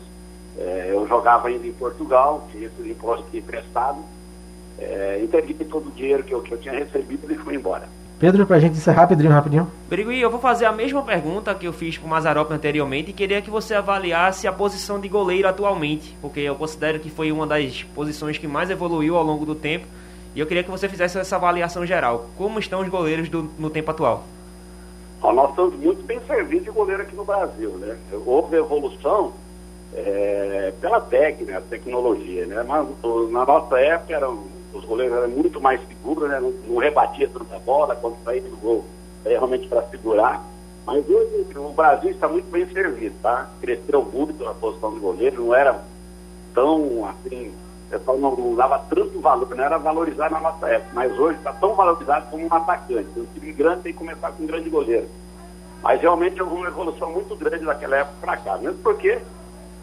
[0.57, 4.03] É, eu jogava ainda em Portugal, tinha esse imposto emprestado.
[4.79, 7.87] É, entreguei todo o dinheiro que eu, que eu tinha recebido e fui embora.
[8.19, 9.71] Pedro, pra gente encerrar, Pedrinho, rapidinho.
[9.89, 13.13] Brigui, eu vou fazer a mesma pergunta que eu fiz com o Mazarop anteriormente e
[13.13, 17.47] queria que você avaliasse a posição de goleiro atualmente, porque eu considero que foi uma
[17.47, 19.85] das posições que mais evoluiu ao longo do tempo
[20.35, 22.29] e eu queria que você fizesse essa avaliação geral.
[22.37, 24.25] Como estão os goleiros do, no tempo atual?
[25.21, 27.97] Ó, nós estamos muito bem servidos de goleiro aqui no Brasil, né?
[28.25, 29.31] Houve evolução
[29.93, 32.63] é, pela técnica, tecnologia, né?
[32.67, 32.85] Mas
[33.31, 36.39] na nossa época eram os goleiros eram muito mais seguros, né?
[36.39, 38.85] não, não rebatia tanta bola, quando saía do gol,
[39.25, 40.43] é realmente para segurar.
[40.85, 43.49] Mas hoje o Brasil está muito bem servido, tá?
[43.61, 45.83] Cresceu muito na posição de goleiro, não era
[46.53, 47.53] tão assim,
[47.87, 51.37] o pessoal não, não, dava tanto valor, não era valorizado na nossa época, mas hoje
[51.37, 53.19] está tão valorizado como um atacante.
[53.19, 55.07] Um time grande tem que começar com um grande goleiro.
[55.81, 59.19] Mas realmente houve uma evolução muito grande daquela época para cá, mesmo porque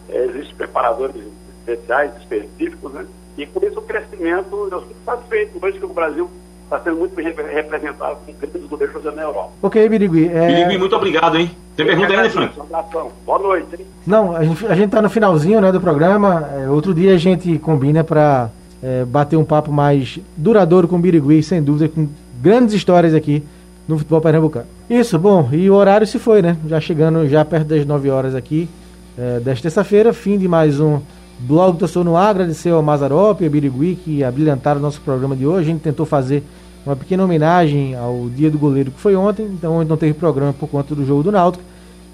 [0.08, 1.16] é, existem preparadores
[1.60, 3.06] especiais, específicos, né?
[3.36, 6.30] E com isso o crescimento, eu fico satisfeito hoje que o Brasil
[6.64, 9.50] está sendo muito bem representado com grandes goleiros jogando na Europa.
[9.62, 10.28] Ok, Birigui.
[10.28, 10.46] É...
[10.46, 11.50] Birigui, muito obrigado, hein?
[11.76, 12.58] Tem pergunta ainda, Frank?
[12.58, 13.12] Um abração.
[13.24, 13.86] Boa noite, hein?
[14.06, 16.48] Não, a gente, a gente tá no finalzinho né, do programa.
[16.56, 18.50] É, outro dia a gente combina para
[18.82, 22.08] é, bater um papo mais duradouro com o Birigui, sem dúvida, com
[22.40, 23.44] grandes histórias aqui
[23.86, 24.66] no futebol pernambucano.
[24.88, 26.56] Isso, bom, e o horário se foi, né?
[26.66, 28.68] Já chegando já perto das 9 horas aqui
[29.16, 31.00] é, desta terça-feira, fim de mais um
[31.38, 35.36] Blog Torcedor no Ar, agradecer ao Mazarop e ao Birigui que habilitaram o nosso programa
[35.36, 35.68] de hoje.
[35.68, 36.42] A gente tentou fazer
[36.84, 40.52] uma pequena homenagem ao Dia do Goleiro que foi ontem, então ontem não teve programa
[40.52, 41.62] por conta do jogo do Náutico.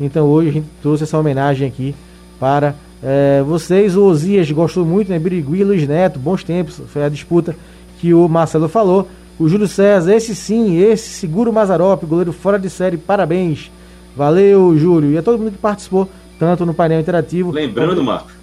[0.01, 1.95] Então hoje a gente trouxe essa homenagem aqui
[2.41, 3.97] para é, vocês.
[3.97, 5.19] O Osias gostou muito, né?
[5.19, 7.55] Birigui e Luiz Neto, bons tempos, foi a disputa
[8.01, 9.09] que o Marcelo falou.
[9.39, 13.71] O Júlio César, esse sim, esse seguro Mazarop, goleiro fora de série, parabéns.
[14.17, 15.13] Valeu, Júlio.
[15.13, 16.09] E a todo mundo que participou,
[16.39, 17.51] tanto no painel interativo.
[17.51, 18.11] Lembrando, como...
[18.11, 18.42] Marcos.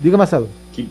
[0.00, 0.48] Diga, Marcelo.
[0.72, 0.88] Que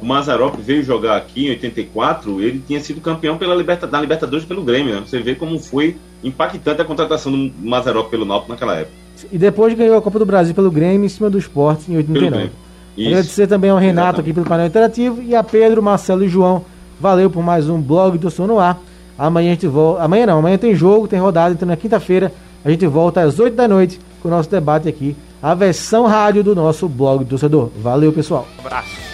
[0.00, 4.46] o Mazarop veio jogar aqui em 84, ele tinha sido campeão pela Liberta, da Libertadores
[4.46, 4.94] pelo Grêmio.
[4.94, 5.02] Né?
[5.04, 8.94] Você vê como foi impactante a contratação do Mazarop pelo Náutico naquela época.
[9.30, 12.50] E depois ganhou a Copa do Brasil pelo Grêmio em cima do esporte em 89.
[12.98, 14.20] Agradecer também ao Renato Exatamente.
[14.20, 16.64] aqui pelo painel interativo e a Pedro, Marcelo e João.
[16.98, 18.80] Valeu por mais um blog do Sono Ar.
[19.18, 20.02] Amanhã a gente volta.
[20.02, 22.32] Amanhã não, amanhã tem jogo, tem rodada, então na quinta-feira
[22.64, 26.44] a gente volta às 8 da noite com o nosso debate aqui a versão rádio
[26.44, 27.70] do nosso blog do torcedor.
[27.80, 28.46] Valeu, pessoal.
[28.58, 29.10] Um abraço.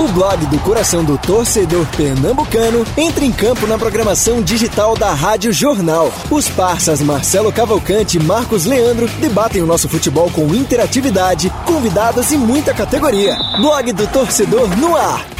[0.00, 5.52] O blog do coração do torcedor pernambucano entra em campo na programação digital da Rádio
[5.52, 6.10] Jornal.
[6.30, 12.38] Os parceiros Marcelo Cavalcante e Marcos Leandro debatem o nosso futebol com interatividade, convidados e
[12.38, 13.36] muita categoria.
[13.60, 15.39] Blog do torcedor no ar.